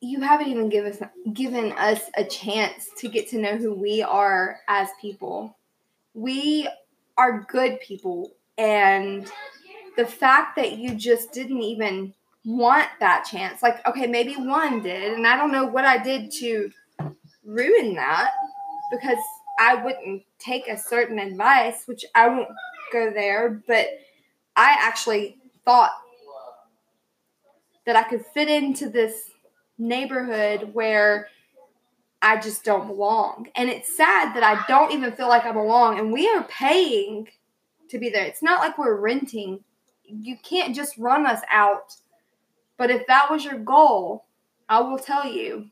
you 0.02 0.22
haven't 0.22 0.48
even 0.48 0.70
given 0.70 0.92
us 0.92 1.02
given 1.34 1.72
us 1.74 2.02
a 2.16 2.24
chance 2.24 2.90
to 2.98 3.10
get 3.10 3.28
to 3.30 3.40
know 3.40 3.58
who 3.58 3.74
we 3.74 4.02
are 4.02 4.60
as 4.68 4.90
people. 5.02 5.58
We 6.14 6.70
are 7.18 7.46
good 7.50 7.80
people 7.80 8.34
and 8.58 9.30
the 9.96 10.06
fact 10.06 10.56
that 10.56 10.78
you 10.78 10.94
just 10.94 11.32
didn't 11.32 11.62
even 11.62 12.14
want 12.46 12.88
that 13.00 13.28
chance. 13.30 13.64
Like 13.64 13.86
okay, 13.88 14.08
maybe 14.08 14.36
one 14.36 14.82
did 14.82 15.14
and 15.14 15.26
I 15.26 15.36
don't 15.36 15.52
know 15.52 15.66
what 15.66 15.86
I 15.86 15.98
did 15.98 16.32
to 16.34 16.72
ruin 17.44 17.96
that 17.96 18.32
because 18.92 19.18
I 19.60 19.76
wouldn't 19.76 20.24
take 20.38 20.68
a 20.68 20.78
certain 20.78 21.18
advice, 21.18 21.84
which 21.88 22.06
I 22.14 22.28
won't 22.28 22.50
go 22.94 23.12
there, 23.12 23.62
but 23.68 23.88
I 24.56 24.76
actually 24.80 25.38
thought 25.66 25.92
that 27.86 27.96
I 27.96 28.04
could 28.04 28.24
fit 28.34 28.50
into 28.50 28.90
this 28.90 29.32
neighborhood 29.78 30.74
where 30.74 31.28
I 32.22 32.40
just 32.40 32.64
don't 32.64 32.88
belong. 32.88 33.48
And 33.56 33.70
it's 33.70 33.96
sad 33.96 34.36
that 34.36 34.44
I 34.44 34.66
don't 34.68 34.92
even 34.92 35.12
feel 35.12 35.30
like 35.30 35.46
I 35.46 35.52
belong. 35.52 36.00
And 36.00 36.12
we 36.12 36.28
are 36.30 36.44
paying 36.44 37.28
to 37.90 38.00
be 38.00 38.10
there. 38.10 38.26
It's 38.26 38.44
not 38.44 38.60
like 38.60 38.78
we're 38.78 39.00
renting. 39.00 39.64
You 40.04 40.38
can't 40.42 40.76
just 40.76 40.98
run 40.98 41.26
us 41.26 41.42
out. 41.50 41.96
But 42.78 42.92
if 42.92 43.08
that 43.08 43.30
was 43.30 43.46
your 43.46 43.60
goal, 43.60 44.26
I 44.70 44.82
will 44.82 44.98
tell 44.98 45.26
you 45.26 45.68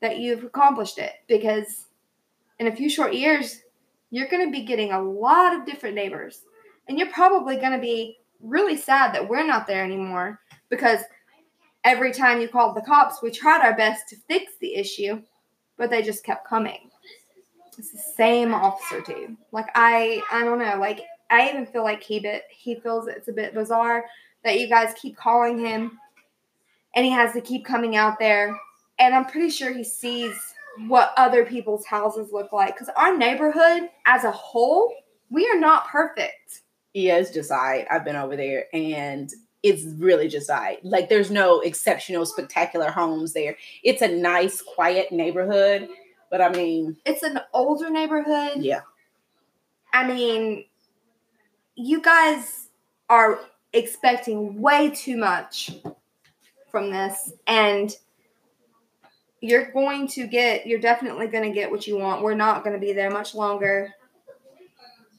that 0.00 0.18
you've 0.18 0.44
accomplished 0.44 0.98
it 0.98 1.12
because 1.26 1.86
in 2.58 2.66
a 2.66 2.74
few 2.74 2.88
short 2.88 3.14
years, 3.14 3.62
you're 4.10 4.28
going 4.28 4.46
to 4.46 4.52
be 4.52 4.64
getting 4.64 4.92
a 4.92 5.02
lot 5.02 5.54
of 5.54 5.66
different 5.66 5.94
neighbors. 5.94 6.42
And 6.88 6.98
you're 6.98 7.10
probably 7.10 7.56
going 7.56 7.72
to 7.72 7.78
be 7.78 8.18
really 8.40 8.76
sad 8.76 9.14
that 9.14 9.28
we're 9.28 9.46
not 9.46 9.66
there 9.66 9.84
anymore 9.84 10.40
because 10.70 11.00
every 11.84 12.12
time 12.12 12.40
you 12.40 12.48
called 12.48 12.76
the 12.76 12.82
cops, 12.82 13.22
we 13.22 13.30
tried 13.30 13.64
our 13.64 13.76
best 13.76 14.08
to 14.08 14.16
fix 14.28 14.52
the 14.60 14.74
issue, 14.74 15.22
but 15.76 15.90
they 15.90 16.02
just 16.02 16.24
kept 16.24 16.46
coming. 16.46 16.90
It's 17.76 17.92
the 17.92 17.98
same 17.98 18.52
officer 18.52 19.00
too. 19.00 19.36
Like 19.52 19.68
I, 19.74 20.22
I 20.32 20.42
don't 20.42 20.58
know. 20.58 20.76
Like 20.78 21.00
I 21.30 21.48
even 21.48 21.66
feel 21.66 21.84
like 21.84 22.02
he 22.02 22.18
bit, 22.18 22.44
he 22.50 22.74
feels 22.76 23.06
it's 23.06 23.28
a 23.28 23.32
bit 23.32 23.54
bizarre 23.54 24.04
that 24.44 24.58
you 24.58 24.68
guys 24.68 24.94
keep 25.00 25.16
calling 25.16 25.58
him, 25.58 25.98
and 26.94 27.04
he 27.04 27.12
has 27.12 27.32
to 27.34 27.40
keep 27.40 27.64
coming 27.64 27.96
out 27.96 28.18
there. 28.18 28.58
And 28.98 29.14
I'm 29.14 29.26
pretty 29.26 29.50
sure 29.50 29.72
he 29.72 29.84
sees 29.84 30.34
what 30.86 31.12
other 31.16 31.44
people's 31.44 31.84
houses 31.86 32.32
look 32.32 32.52
like 32.52 32.74
because 32.74 32.88
our 32.96 33.16
neighborhood 33.16 33.88
as 34.06 34.24
a 34.24 34.30
whole, 34.30 34.92
we 35.30 35.48
are 35.48 35.58
not 35.58 35.88
perfect. 35.88 36.62
Yeah, 36.94 37.18
it's 37.18 37.30
just 37.30 37.52
I. 37.52 37.86
I've 37.90 38.04
been 38.04 38.16
over 38.16 38.36
there 38.36 38.66
and 38.72 39.30
it's 39.62 39.84
really 39.98 40.28
just 40.28 40.50
I. 40.50 40.78
Like 40.82 41.08
there's 41.08 41.30
no 41.30 41.60
exceptional, 41.60 42.26
spectacular 42.26 42.90
homes 42.90 43.32
there. 43.32 43.56
It's 43.82 44.02
a 44.02 44.08
nice, 44.08 44.62
quiet 44.62 45.10
neighborhood. 45.12 45.88
But 46.30 46.40
I 46.40 46.50
mean, 46.50 46.96
It's 47.06 47.22
an 47.22 47.40
older 47.52 47.90
neighborhood. 47.90 48.58
yeah. 48.62 48.80
I 49.92 50.06
mean, 50.06 50.66
you 51.74 52.02
guys 52.02 52.68
are 53.08 53.40
expecting 53.72 54.60
way 54.60 54.90
too 54.90 55.16
much 55.16 55.70
from 56.70 56.90
this, 56.90 57.32
and 57.46 57.96
you're 59.40 59.70
going 59.72 60.06
to 60.08 60.26
get, 60.26 60.66
you're 60.66 60.80
definitely 60.80 61.28
going 61.28 61.44
to 61.44 61.54
get 61.54 61.70
what 61.70 61.86
you 61.86 61.96
want. 61.96 62.22
We're 62.22 62.34
not 62.34 62.64
going 62.64 62.78
to 62.78 62.80
be 62.80 62.92
there 62.92 63.10
much 63.10 63.34
longer, 63.34 63.94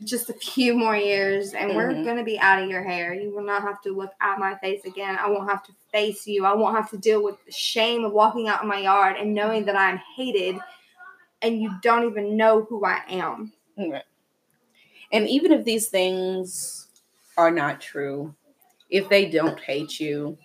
just 0.04 0.30
a 0.30 0.34
few 0.34 0.74
more 0.76 0.96
years, 0.96 1.54
and 1.54 1.76
we're 1.76 1.94
Mhm. 1.94 2.04
going 2.06 2.18
to 2.18 2.24
be 2.24 2.40
out 2.40 2.64
of 2.64 2.70
your 2.70 2.84
hair. 2.84 3.14
You 3.14 3.32
will 3.36 3.44
not 3.44 3.62
have 3.62 3.82
to 3.82 3.92
look 3.92 4.14
at 4.22 4.40
my 4.40 4.56
face 4.56 4.86
again. 4.86 5.18
I 5.20 5.30
won't 5.30 5.50
have 5.50 5.64
to 5.64 5.74
face 5.92 6.26
you. 6.26 6.46
I 6.46 6.54
won't 6.54 6.76
have 6.76 6.90
to 6.92 6.98
deal 6.98 7.22
with 7.22 7.44
the 7.46 7.52
shame 7.52 8.06
of 8.06 8.14
walking 8.14 8.48
out 8.48 8.62
in 8.62 8.68
my 8.68 8.80
yard 8.80 9.18
and 9.18 9.34
knowing 9.34 9.66
that 9.66 9.76
I'm 9.76 9.98
hated 10.16 10.58
and 11.42 11.62
you 11.62 11.72
don't 11.82 12.06
even 12.06 12.36
know 12.36 12.64
who 12.64 12.84
I 12.86 13.02
am. 13.10 13.54
Okay. 13.78 14.04
And 15.12 15.28
even 15.28 15.52
if 15.52 15.64
these 15.66 15.88
things 15.88 16.88
are 17.38 17.52
not 17.52 17.82
true, 17.82 18.36
if 18.90 19.10
they 19.10 19.30
don't 19.30 19.60
hate 19.60 20.00
you, 20.00 20.38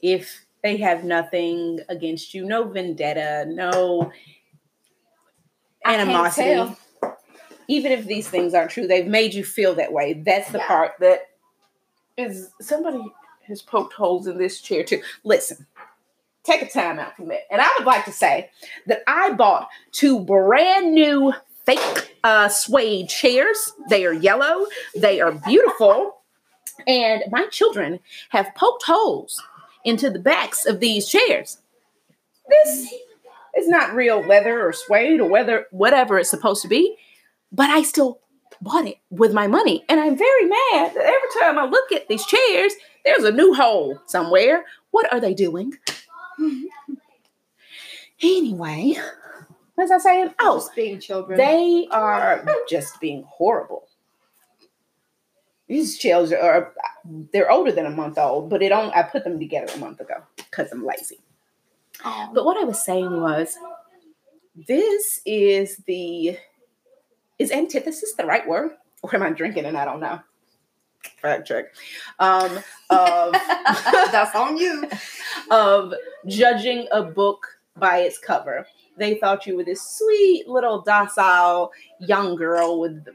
if 0.00 0.44
they 0.62 0.76
have 0.78 1.04
nothing 1.04 1.80
against 1.88 2.34
you, 2.34 2.44
no 2.44 2.64
vendetta, 2.64 3.44
no 3.48 4.12
animosity. 5.84 6.76
Even 7.72 7.90
if 7.90 8.04
these 8.04 8.28
things 8.28 8.52
aren't 8.52 8.70
true, 8.70 8.86
they've 8.86 9.06
made 9.06 9.32
you 9.32 9.42
feel 9.42 9.74
that 9.76 9.92
way. 9.92 10.12
That's 10.12 10.50
the 10.50 10.58
Yeah. 10.58 10.66
part 10.66 10.92
that 11.00 11.28
is 12.18 12.50
somebody 12.60 13.02
has 13.48 13.62
poked 13.62 13.94
holes 13.94 14.26
in 14.26 14.36
this 14.36 14.60
chair 14.60 14.84
too. 14.84 15.02
Listen, 15.24 15.66
take 16.44 16.60
a 16.60 16.68
time 16.68 16.98
out 16.98 17.16
from 17.16 17.30
it. 17.30 17.44
And 17.50 17.62
I 17.62 17.68
would 17.78 17.86
like 17.86 18.04
to 18.04 18.12
say 18.12 18.50
that 18.86 19.02
I 19.06 19.30
bought 19.30 19.68
two 19.90 20.20
brand 20.20 20.92
new 20.92 21.32
fake 21.64 22.16
uh, 22.22 22.48
suede 22.48 23.08
chairs. 23.08 23.72
They 23.88 24.04
are 24.04 24.12
yellow, 24.12 24.66
they 24.94 25.20
are 25.20 25.32
beautiful. 25.32 26.18
And 26.86 27.22
my 27.30 27.46
children 27.46 28.00
have 28.30 28.54
poked 28.54 28.82
holes 28.84 29.42
into 29.84 30.10
the 30.10 30.18
backs 30.18 30.66
of 30.66 30.80
these 30.80 31.08
chairs. 31.08 31.58
This 32.48 32.92
is 33.56 33.68
not 33.68 33.94
real 33.94 34.20
leather 34.20 34.66
or 34.66 34.72
suede 34.72 35.20
or 35.20 35.28
whether 35.28 35.66
whatever 35.70 36.18
it's 36.18 36.30
supposed 36.30 36.62
to 36.62 36.68
be, 36.68 36.96
but 37.52 37.70
I 37.70 37.82
still 37.82 38.20
bought 38.60 38.86
it 38.86 38.98
with 39.10 39.32
my 39.32 39.46
money. 39.46 39.84
And 39.88 40.00
I'm 40.00 40.16
very 40.16 40.44
mad 40.46 40.94
that 40.94 41.04
every 41.04 41.40
time 41.40 41.58
I 41.58 41.64
look 41.64 41.92
at 41.92 42.08
these 42.08 42.24
chairs, 42.24 42.72
there's 43.04 43.24
a 43.24 43.32
new 43.32 43.54
hole 43.54 44.00
somewhere. 44.06 44.64
What 44.90 45.12
are 45.12 45.20
they 45.20 45.34
doing? 45.34 45.74
anyway, 48.22 48.94
what 49.74 49.84
was 49.84 49.90
I 49.90 49.98
saying? 49.98 50.34
Oh, 50.38 50.56
just 50.58 50.74
being 50.74 51.00
children. 51.00 51.38
they 51.38 51.88
are 51.90 52.44
just 52.68 53.00
being 53.00 53.24
horrible. 53.28 53.88
These 55.68 55.98
chairs 55.98 56.32
are 56.32 56.74
they're 57.32 57.50
older 57.50 57.72
than 57.72 57.86
a 57.86 57.90
month 57.90 58.18
old, 58.18 58.50
but 58.50 58.62
it 58.62 58.72
only 58.72 58.92
I 58.94 59.02
put 59.02 59.24
them 59.24 59.38
together 59.38 59.72
a 59.74 59.78
month 59.78 60.00
ago 60.00 60.16
because 60.36 60.70
I'm 60.70 60.84
lazy. 60.84 61.18
Aw. 62.04 62.30
But 62.34 62.44
what 62.44 62.58
I 62.60 62.64
was 62.64 62.84
saying 62.84 63.20
was 63.20 63.56
this 64.54 65.20
is 65.24 65.78
the 65.86 66.36
is 67.42 67.50
antithesis 67.50 68.14
the 68.14 68.24
right 68.24 68.46
word? 68.46 68.72
Or 69.02 69.14
am 69.14 69.22
I 69.22 69.30
drinking 69.30 69.64
and 69.66 69.76
I 69.76 69.84
don't 69.84 70.00
know? 70.00 70.20
Fact 71.20 71.46
check. 71.46 71.66
Um 72.18 72.60
of 72.90 73.32
That's 74.12 74.34
on 74.34 74.56
you. 74.56 74.88
of 75.50 75.92
judging 76.26 76.86
a 76.92 77.02
book 77.02 77.46
by 77.76 77.98
its 77.98 78.18
cover. 78.18 78.66
They 78.96 79.16
thought 79.16 79.46
you 79.46 79.56
were 79.56 79.64
this 79.64 79.82
sweet 79.82 80.46
little 80.48 80.82
docile 80.82 81.72
young 81.98 82.36
girl 82.36 82.78
with 82.78 83.06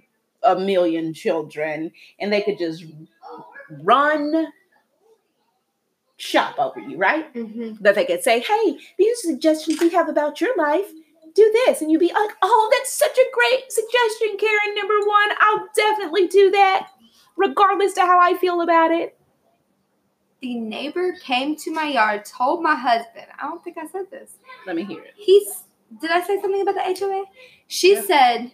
a 0.44 0.56
million 0.60 1.14
children, 1.14 1.92
and 2.20 2.32
they 2.34 2.42
could 2.42 2.58
just 2.58 2.84
run 3.84 4.48
shop 6.18 6.56
over 6.58 6.80
you, 6.80 6.98
right? 6.98 7.28
hmm 7.34 7.74
That 7.82 7.96
they 7.96 8.06
could 8.06 8.24
say, 8.24 8.40
hey, 8.40 8.78
these 8.98 9.18
are 9.20 9.32
suggestions 9.32 9.80
we 9.80 9.90
have 9.90 10.10
about 10.10 10.42
your 10.42 10.56
life. 10.58 10.92
Do 11.38 11.52
this. 11.68 11.82
And 11.82 11.92
you'd 11.92 12.00
be 12.00 12.12
like, 12.12 12.32
oh, 12.42 12.70
that's 12.72 12.92
such 12.92 13.16
a 13.16 13.26
great 13.32 13.72
suggestion, 13.72 14.38
Karen. 14.40 14.76
Number 14.76 14.98
one, 15.06 15.30
I'll 15.40 15.68
definitely 15.76 16.28
do 16.28 16.50
that, 16.50 16.88
regardless 17.36 17.94
to 17.94 18.02
how 18.02 18.20
I 18.20 18.36
feel 18.40 18.62
about 18.62 18.90
it. 18.90 19.16
The 20.42 20.60
neighbor 20.60 21.14
came 21.24 21.56
to 21.58 21.72
my 21.72 21.90
yard, 21.90 22.26
told 22.26 22.64
my 22.64 22.74
husband. 22.74 23.28
I 23.40 23.44
don't 23.44 23.64
think 23.64 23.78
I 23.78 23.86
said 23.86 24.10
this. 24.10 24.32
Let 24.66 24.76
me 24.76 24.84
hear 24.84 25.04
it. 25.04 25.14
He's. 25.16 25.64
Did 26.02 26.10
I 26.10 26.22
say 26.22 26.42
something 26.42 26.62
about 26.62 26.74
the 26.74 26.82
HOA? 27.06 27.26
She 27.68 27.94
Yeah. 27.94 28.02
said 28.02 28.52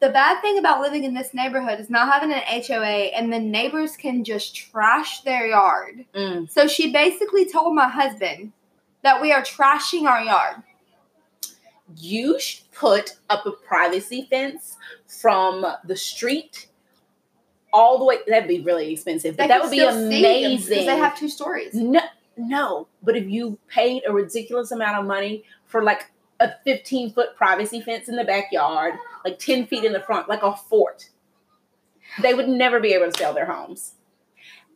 the 0.00 0.10
bad 0.10 0.42
thing 0.42 0.58
about 0.58 0.82
living 0.82 1.04
in 1.04 1.14
this 1.14 1.32
neighborhood 1.32 1.80
is 1.80 1.88
not 1.88 2.12
having 2.12 2.32
an 2.32 2.42
HOA, 2.46 3.12
and 3.16 3.32
the 3.32 3.40
neighbors 3.40 3.96
can 3.96 4.24
just 4.24 4.54
trash 4.54 5.22
their 5.22 5.46
yard. 5.46 6.04
Mm. 6.14 6.50
So 6.50 6.66
she 6.66 6.92
basically 6.92 7.48
told 7.50 7.74
my 7.74 7.88
husband 7.88 8.52
that 9.00 9.22
we 9.22 9.32
are 9.32 9.40
trashing 9.42 10.04
our 10.06 10.22
yard. 10.22 10.56
You 11.96 12.40
should 12.40 12.70
put 12.72 13.16
up 13.30 13.46
a 13.46 13.52
privacy 13.52 14.26
fence 14.28 14.76
from 15.06 15.66
the 15.84 15.96
street 15.96 16.68
all 17.72 17.98
the 17.98 18.04
way. 18.04 18.18
That'd 18.26 18.48
be 18.48 18.60
really 18.60 18.92
expensive, 18.92 19.36
but 19.36 19.48
that 19.48 19.62
would 19.62 19.70
be 19.70 19.78
still 19.78 19.92
see 19.92 19.98
them 19.98 20.06
amazing. 20.06 20.68
because 20.68 20.86
they 20.86 20.96
have 20.96 21.18
two 21.18 21.28
stories. 21.28 21.74
No, 21.74 22.00
no. 22.36 22.88
But 23.02 23.16
if 23.16 23.28
you 23.28 23.58
paid 23.68 24.02
a 24.06 24.12
ridiculous 24.12 24.70
amount 24.70 24.98
of 24.98 25.06
money 25.06 25.44
for 25.66 25.82
like 25.82 26.10
a 26.40 26.52
15 26.64 27.12
foot 27.12 27.36
privacy 27.36 27.80
fence 27.80 28.08
in 28.08 28.16
the 28.16 28.24
backyard, 28.24 28.94
like 29.24 29.38
10 29.38 29.66
feet 29.66 29.84
in 29.84 29.92
the 29.92 30.00
front, 30.00 30.28
like 30.28 30.42
a 30.42 30.56
fort, 30.56 31.10
they 32.22 32.34
would 32.34 32.48
never 32.48 32.80
be 32.80 32.92
able 32.92 33.10
to 33.10 33.18
sell 33.18 33.34
their 33.34 33.46
homes. 33.46 33.94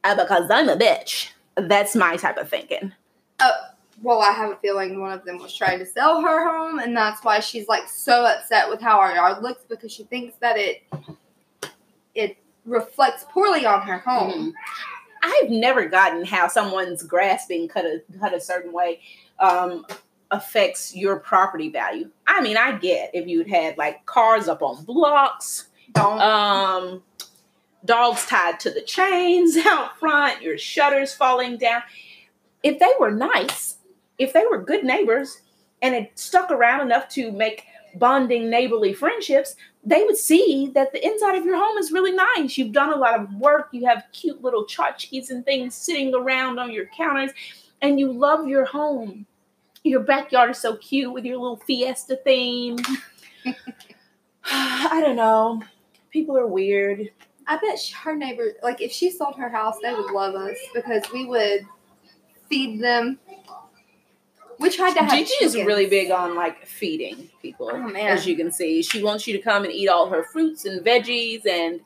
Uh, 0.05 0.15
because 0.15 0.51
I'm 0.51 0.69
a 0.69 0.77
bitch. 0.77 1.31
That's 1.57 1.97
my 1.97 2.17
type 2.17 2.37
of 2.37 2.49
thinking. 2.49 2.93
Oh, 3.41 3.53
well, 4.03 4.21
I 4.21 4.33
have 4.33 4.51
a 4.53 4.57
feeling 4.57 5.01
one 5.01 5.13
of 5.13 5.25
them 5.25 5.39
was 5.39 5.55
trying 5.55 5.79
to 5.81 5.87
sell 5.87 6.21
her 6.21 6.49
home, 6.49 6.79
and 6.79 6.97
that's 6.97 7.25
why 7.25 7.41
she's 7.41 7.69
like 7.69 7.89
so 7.89 8.25
upset 8.25 8.69
with 8.69 8.81
how 8.81 8.99
our 9.01 9.15
yard 9.15 9.43
looks 9.43 9.65
because 9.69 9.93
she 9.93 10.05
thinks 10.05 10.37
that 10.41 10.57
it 10.57 10.83
it 12.15 12.37
reflects 12.65 13.25
poorly 13.31 13.65
on 13.67 13.83
her 13.83 13.99
home. 13.99 14.33
Mhm. 14.33 14.53
I've 15.23 15.51
never 15.51 15.89
gotten 15.89 16.25
how 16.25 16.47
someone's 16.49 17.03
grass 17.03 17.47
being 17.47 17.67
cut 17.69 17.85
a 17.85 18.03
cut 18.21 18.35
a 18.35 18.41
certain 18.41 18.73
way 18.73 19.01
um, 19.41 19.85
affects 20.31 20.95
your 20.95 21.19
property 21.19 21.71
value. 21.71 22.11
I 22.27 22.41
mean, 22.41 22.57
I 22.57 22.73
get 22.79 23.11
if 23.15 23.27
you'd 23.27 23.49
had 23.49 23.77
like 23.79 24.05
cars 24.07 24.47
up 24.49 24.63
on 24.63 24.85
blocks, 24.85 25.69
um, 25.97 27.03
dogs 27.85 28.27
tied 28.27 28.61
to 28.61 28.71
the 28.71 28.83
chains 28.83 29.57
out 29.67 29.99
front, 29.99 30.41
your 30.43 30.57
shutters 30.59 31.15
falling 31.15 31.57
down. 31.59 31.83
If 32.63 32.79
they 32.79 32.93
were 33.01 33.11
nice, 33.11 33.78
if 34.19 34.33
they 34.33 34.45
were 34.47 34.63
good 34.63 34.85
neighbors 34.85 35.41
and 35.83 35.95
had 35.95 36.11
stuck 36.15 36.51
around 36.51 36.81
enough 36.81 37.09
to 37.09 37.33
make 37.33 37.65
bonding 37.95 38.51
neighborly 38.51 38.93
friendships, 38.93 39.57
they 39.85 40.05
would 40.05 40.17
see 40.17 40.71
that 40.75 40.93
the 40.93 41.05
inside 41.05 41.37
of 41.37 41.45
your 41.45 41.57
home 41.57 41.79
is 41.79 41.93
really 41.93 42.13
nice. 42.13 42.59
You've 42.59 42.73
done 42.73 42.93
a 42.93 42.97
lot 42.97 43.19
of 43.19 43.33
work, 43.35 43.69
you 43.73 43.87
have 43.87 44.05
cute 44.13 44.43
little 44.43 44.65
tchotchkes 44.65 45.31
and 45.31 45.45
things 45.45 45.75
sitting 45.75 46.15
around 46.15 46.59
on 46.59 46.73
your 46.73 46.87
counters, 46.87 47.31
and 47.81 47.99
you 47.99 48.13
love 48.13 48.47
your 48.47 48.65
home. 48.65 49.27
Your 49.85 50.01
backyard 50.01 50.51
is 50.51 50.59
so 50.59 50.77
cute 50.77 51.13
with 51.13 51.25
your 51.25 51.39
little 51.39 51.57
fiesta 51.57 52.19
theme. 52.25 52.79
I 54.45 55.01
don't 55.01 55.17
know. 55.17 55.63
People 56.11 56.37
are 56.37 56.47
weird. 56.47 57.11
I 57.47 57.57
bet 57.59 57.79
her 58.03 58.15
neighbor, 58.15 58.53
like 58.63 58.83
if 58.83 58.93
she 58.93 59.11
sold 59.11 59.37
her 59.37 59.49
house, 59.49 59.77
they 59.83 59.95
would 59.95 60.11
love 60.11 60.35
us 60.35 60.57
because 60.75 61.05
we 61.13 61.25
would 61.25 61.67
feed 62.49 62.83
them. 62.83 63.19
We 64.59 64.71
tried 64.71 64.95
to 64.95 65.01
have. 65.01 65.11
Gigi 65.11 65.45
is 65.45 65.55
really 65.55 65.87
big 65.87 66.11
on 66.11 66.35
like 66.35 66.67
feeding 66.67 67.31
people, 67.41 67.71
Oh, 67.73 67.91
as 67.95 68.27
you 68.27 68.37
can 68.37 68.51
see. 68.51 68.83
She 68.83 69.03
wants 69.03 69.27
you 69.27 69.37
to 69.37 69.43
come 69.43 69.65
and 69.65 69.73
eat 69.73 69.89
all 69.89 70.09
her 70.09 70.25
fruits 70.25 70.65
and 70.65 70.85
veggies. 70.85 71.47
And 71.47 71.81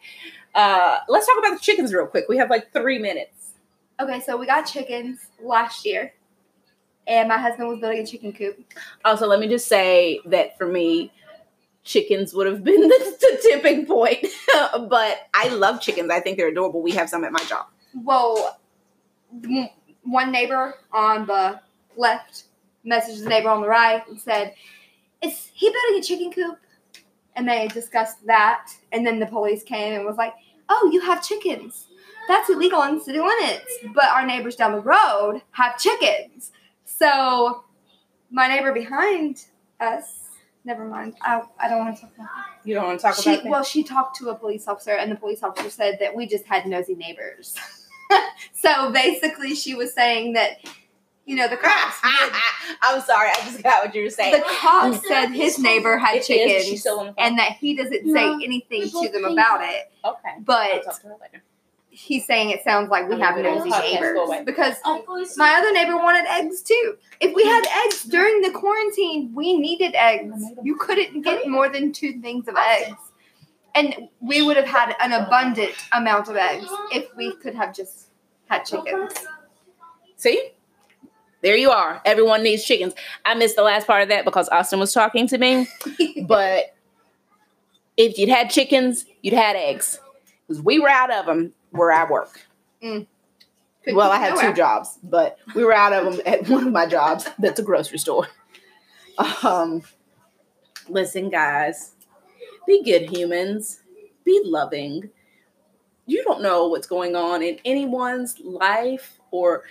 uh, 0.54 0.98
let's 1.08 1.26
talk 1.26 1.38
about 1.38 1.54
the 1.54 1.60
chickens 1.60 1.92
real 1.92 2.06
quick. 2.06 2.28
We 2.28 2.38
have 2.38 2.48
like 2.50 2.72
three 2.72 2.98
minutes. 2.98 3.52
Okay, 4.00 4.20
so 4.20 4.36
we 4.36 4.46
got 4.46 4.62
chickens 4.62 5.20
last 5.40 5.84
year, 5.84 6.14
and 7.06 7.28
my 7.28 7.38
husband 7.38 7.68
was 7.68 7.78
building 7.78 8.00
a 8.00 8.06
chicken 8.06 8.32
coop. 8.32 8.58
Also, 9.04 9.26
let 9.26 9.38
me 9.38 9.48
just 9.48 9.68
say 9.68 10.20
that 10.26 10.56
for 10.56 10.66
me, 10.66 11.12
chickens 11.84 12.32
would 12.32 12.46
have 12.46 12.64
been 12.64 12.80
the, 12.88 13.16
the 13.20 13.38
tipping 13.42 13.86
point. 13.86 14.26
but 14.88 15.28
I 15.34 15.48
love 15.48 15.80
chickens. 15.80 16.10
I 16.10 16.20
think 16.20 16.38
they're 16.38 16.48
adorable. 16.48 16.80
We 16.82 16.92
have 16.92 17.08
some 17.08 17.22
at 17.24 17.32
my 17.32 17.44
job. 17.44 17.66
Well, 17.94 18.58
one 20.02 20.32
neighbor 20.32 20.74
on 20.92 21.26
the 21.26 21.60
left 21.96 22.44
messaged 22.86 23.22
the 23.22 23.28
neighbor 23.28 23.48
on 23.48 23.60
the 23.60 23.68
right 23.68 24.06
and 24.08 24.20
said, 24.20 24.54
"Is 25.22 25.50
he 25.54 25.68
building 25.70 25.98
a 25.98 26.02
chicken 26.02 26.32
coop?" 26.32 26.58
And 27.36 27.48
they 27.48 27.68
discussed 27.68 28.26
that, 28.26 28.72
and 28.92 29.06
then 29.06 29.18
the 29.18 29.26
police 29.26 29.62
came 29.62 29.94
and 29.94 30.04
was 30.04 30.16
like, 30.16 30.34
"Oh, 30.68 30.90
you 30.92 31.00
have 31.00 31.26
chickens. 31.26 31.86
That's 32.28 32.50
illegal 32.50 32.82
in 32.82 33.00
city 33.00 33.20
limits." 33.20 33.78
But 33.94 34.06
our 34.06 34.26
neighbors 34.26 34.56
down 34.56 34.72
the 34.72 34.80
road 34.80 35.42
have 35.52 35.78
chickens, 35.78 36.52
so 36.84 37.64
my 38.30 38.48
neighbor 38.48 38.72
behind 38.72 39.44
us. 39.80 40.18
Never 40.64 40.84
mind. 40.84 41.14
I, 41.22 41.42
I 41.58 41.68
don't 41.68 41.78
want 41.80 41.96
to 41.96 42.02
talk 42.02 42.14
about 42.14 42.28
that. 42.28 42.68
You 42.68 42.74
don't 42.76 42.86
want 42.86 43.00
to 43.00 43.06
talk 43.06 43.16
She, 43.16 43.30
about 43.32 43.42
that? 43.42 43.50
well, 43.50 43.64
she 43.64 43.82
talked 43.82 44.16
to 44.18 44.28
a 44.28 44.34
police 44.34 44.68
officer, 44.68 44.92
and 44.92 45.10
the 45.10 45.16
police 45.16 45.42
officer 45.42 45.68
said 45.70 45.98
that 46.00 46.14
we 46.14 46.26
just 46.26 46.46
had 46.46 46.66
nosy 46.66 46.94
neighbors. 46.94 47.56
so 48.54 48.92
basically, 48.92 49.56
she 49.56 49.74
was 49.74 49.92
saying 49.92 50.34
that, 50.34 50.58
you 51.24 51.36
know, 51.36 51.48
the 51.48 51.56
cops. 51.56 51.96
I'm 52.82 53.00
sorry. 53.00 53.30
I 53.30 53.36
just 53.44 53.62
got 53.62 53.84
what 53.84 53.94
you 53.94 54.02
were 54.04 54.10
saying. 54.10 54.32
the 54.34 54.44
cop 54.60 54.94
said 55.04 55.26
his 55.30 55.58
neighbor 55.58 55.96
had 55.98 56.16
It 56.16 56.18
is. 56.20 56.26
She's 56.26 56.36
chickens, 56.62 56.80
still 56.80 57.00
on 57.00 57.06
the 57.06 57.12
phone. 57.12 57.24
and 57.26 57.38
that 57.38 57.52
he 57.52 57.74
doesn't 57.76 58.04
No, 58.06 58.14
say 58.14 58.44
anything 58.44 58.82
to 58.82 59.08
them 59.12 59.22
pink. 59.22 59.38
about 59.38 59.60
it. 59.62 59.92
okay. 60.04 60.30
But 60.40 60.84
talk 60.84 61.00
to 61.02 61.06
her 61.08 61.16
later. 61.20 61.42
he's 61.90 62.26
saying 62.26 62.50
it 62.50 62.64
sounds 62.64 62.90
like 62.90 63.08
we 63.08 63.14
I'm 63.14 63.20
have 63.20 63.36
gonna 63.36 63.54
nosy 63.54 63.70
neighbors 63.70 64.18
because 64.44 64.74
Oh, 64.84 65.04
my 65.36 65.54
other 65.54 65.72
neighbor 65.72 65.96
wanted 65.96 66.26
eggs 66.28 66.60
too. 66.62 66.96
If 67.20 67.34
we 67.34 67.44
had 67.44 67.64
eggs 67.86 68.02
during 68.04 68.40
the 68.40 68.50
quarantine, 68.50 69.32
we 69.34 69.56
needed 69.58 69.94
eggs. 69.94 70.42
You 70.62 70.74
couldn't 70.76 71.22
get 71.22 71.46
more 71.46 71.68
than 71.68 71.92
two 71.92 72.20
things 72.20 72.48
of 72.48 72.56
eggs. 72.56 72.96
And 73.74 74.08
we 74.20 74.42
would 74.42 74.56
have 74.56 74.66
had 74.66 74.94
an 75.00 75.12
abundant 75.12 75.72
amount 75.92 76.28
of 76.28 76.36
eggs 76.36 76.66
if 76.92 77.14
we 77.16 77.34
could 77.36 77.54
have 77.54 77.74
just 77.74 78.08
had 78.48 78.64
chickens. 78.64 79.12
See? 80.16 80.50
There 81.42 81.56
you 81.56 81.70
are. 81.70 82.00
Everyone 82.04 82.42
needs 82.42 82.64
chickens. 82.64 82.94
I 83.24 83.34
missed 83.34 83.56
the 83.56 83.62
last 83.62 83.86
part 83.86 84.02
of 84.02 84.08
that 84.08 84.24
because 84.24 84.48
Austin 84.48 84.78
was 84.78 84.92
talking 84.92 85.26
to 85.28 85.38
me. 85.38 85.68
but 86.26 86.74
if 87.96 88.16
you'd 88.16 88.28
had 88.28 88.48
chickens, 88.50 89.04
you'd 89.22 89.34
had 89.34 89.56
eggs. 89.56 89.98
Because 90.46 90.62
we 90.62 90.78
were 90.78 90.88
out 90.88 91.12
of 91.12 91.26
them 91.26 91.52
where 91.70 91.90
I 91.92 92.08
work. 92.08 92.40
Could 93.84 93.96
well, 93.96 94.12
I 94.12 94.18
had 94.18 94.38
two 94.38 94.52
jobs, 94.52 94.98
but 95.02 95.38
we 95.54 95.64
were 95.64 95.74
out 95.74 95.92
of 95.92 96.04
them 96.04 96.22
at 96.24 96.48
one 96.48 96.66
of 96.68 96.72
my 96.72 96.86
jobs. 96.86 97.28
That's 97.38 97.58
a 97.58 97.62
grocery 97.64 97.98
store. 97.98 98.28
Um, 99.42 99.82
listen, 100.88 101.30
guys, 101.30 101.92
be 102.66 102.82
good 102.84 103.10
humans, 103.10 103.80
be 104.24 104.40
loving. 104.44 105.10
You 106.06 106.22
don't 106.24 106.42
know 106.42 106.68
what's 106.68 106.86
going 106.86 107.16
on 107.16 107.42
in 107.42 107.58
anyone's 107.64 108.38
life 108.40 109.18
or 109.30 109.64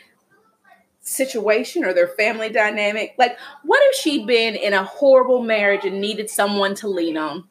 situation 1.01 1.83
or 1.83 1.93
their 1.93 2.07
family 2.07 2.49
dynamic. 2.49 3.15
Like, 3.17 3.37
what 3.63 3.81
if 3.89 3.95
she'd 3.95 4.27
been 4.27 4.55
in 4.55 4.73
a 4.73 4.83
horrible 4.83 5.41
marriage 5.41 5.83
and 5.85 5.99
needed 5.99 6.29
someone 6.29 6.75
to 6.75 6.87
lean 6.87 7.17
on? 7.17 7.45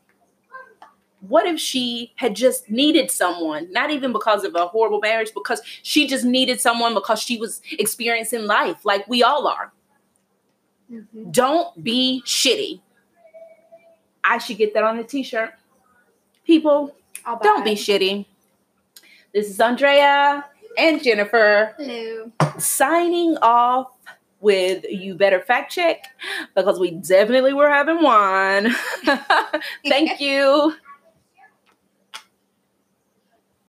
What 1.20 1.46
if 1.46 1.60
she 1.60 2.12
had 2.16 2.34
just 2.34 2.70
needed 2.70 3.10
someone, 3.10 3.70
not 3.72 3.90
even 3.90 4.12
because 4.12 4.42
of 4.42 4.54
a 4.54 4.66
horrible 4.68 5.00
marriage, 5.00 5.34
because 5.34 5.60
she 5.82 6.06
just 6.06 6.24
needed 6.24 6.60
someone 6.60 6.94
because 6.94 7.20
she 7.20 7.36
was 7.36 7.60
experiencing 7.72 8.46
life 8.46 8.84
like 8.84 9.06
we 9.06 9.22
all 9.22 9.46
are? 9.46 9.72
Mhm. 10.90 11.30
Don't 11.30 11.84
be 11.84 12.22
shitty. 12.24 12.80
I 14.24 14.38
should 14.38 14.56
get 14.56 14.72
that 14.74 14.82
on 14.82 14.98
a 14.98 15.04
t 15.04 15.22
shirt. 15.22 15.54
People, 16.44 16.94
don't 17.42 17.64
be 17.64 17.72
shitty. 17.72 18.24
This 19.32 19.50
is 19.50 19.60
Andrea 19.60 20.46
and 20.80 21.02
Jennifer 21.02 21.74
Hello. 21.76 22.32
signing 22.58 23.36
off 23.42 23.88
with 24.40 24.84
You 24.88 25.14
Better 25.14 25.40
Fact 25.40 25.70
Check 25.70 26.04
because 26.56 26.80
we 26.80 26.92
definitely 26.92 27.52
were 27.52 27.68
having 27.68 28.02
one. 28.02 28.74
Thank 29.86 30.20
you. 30.20 30.74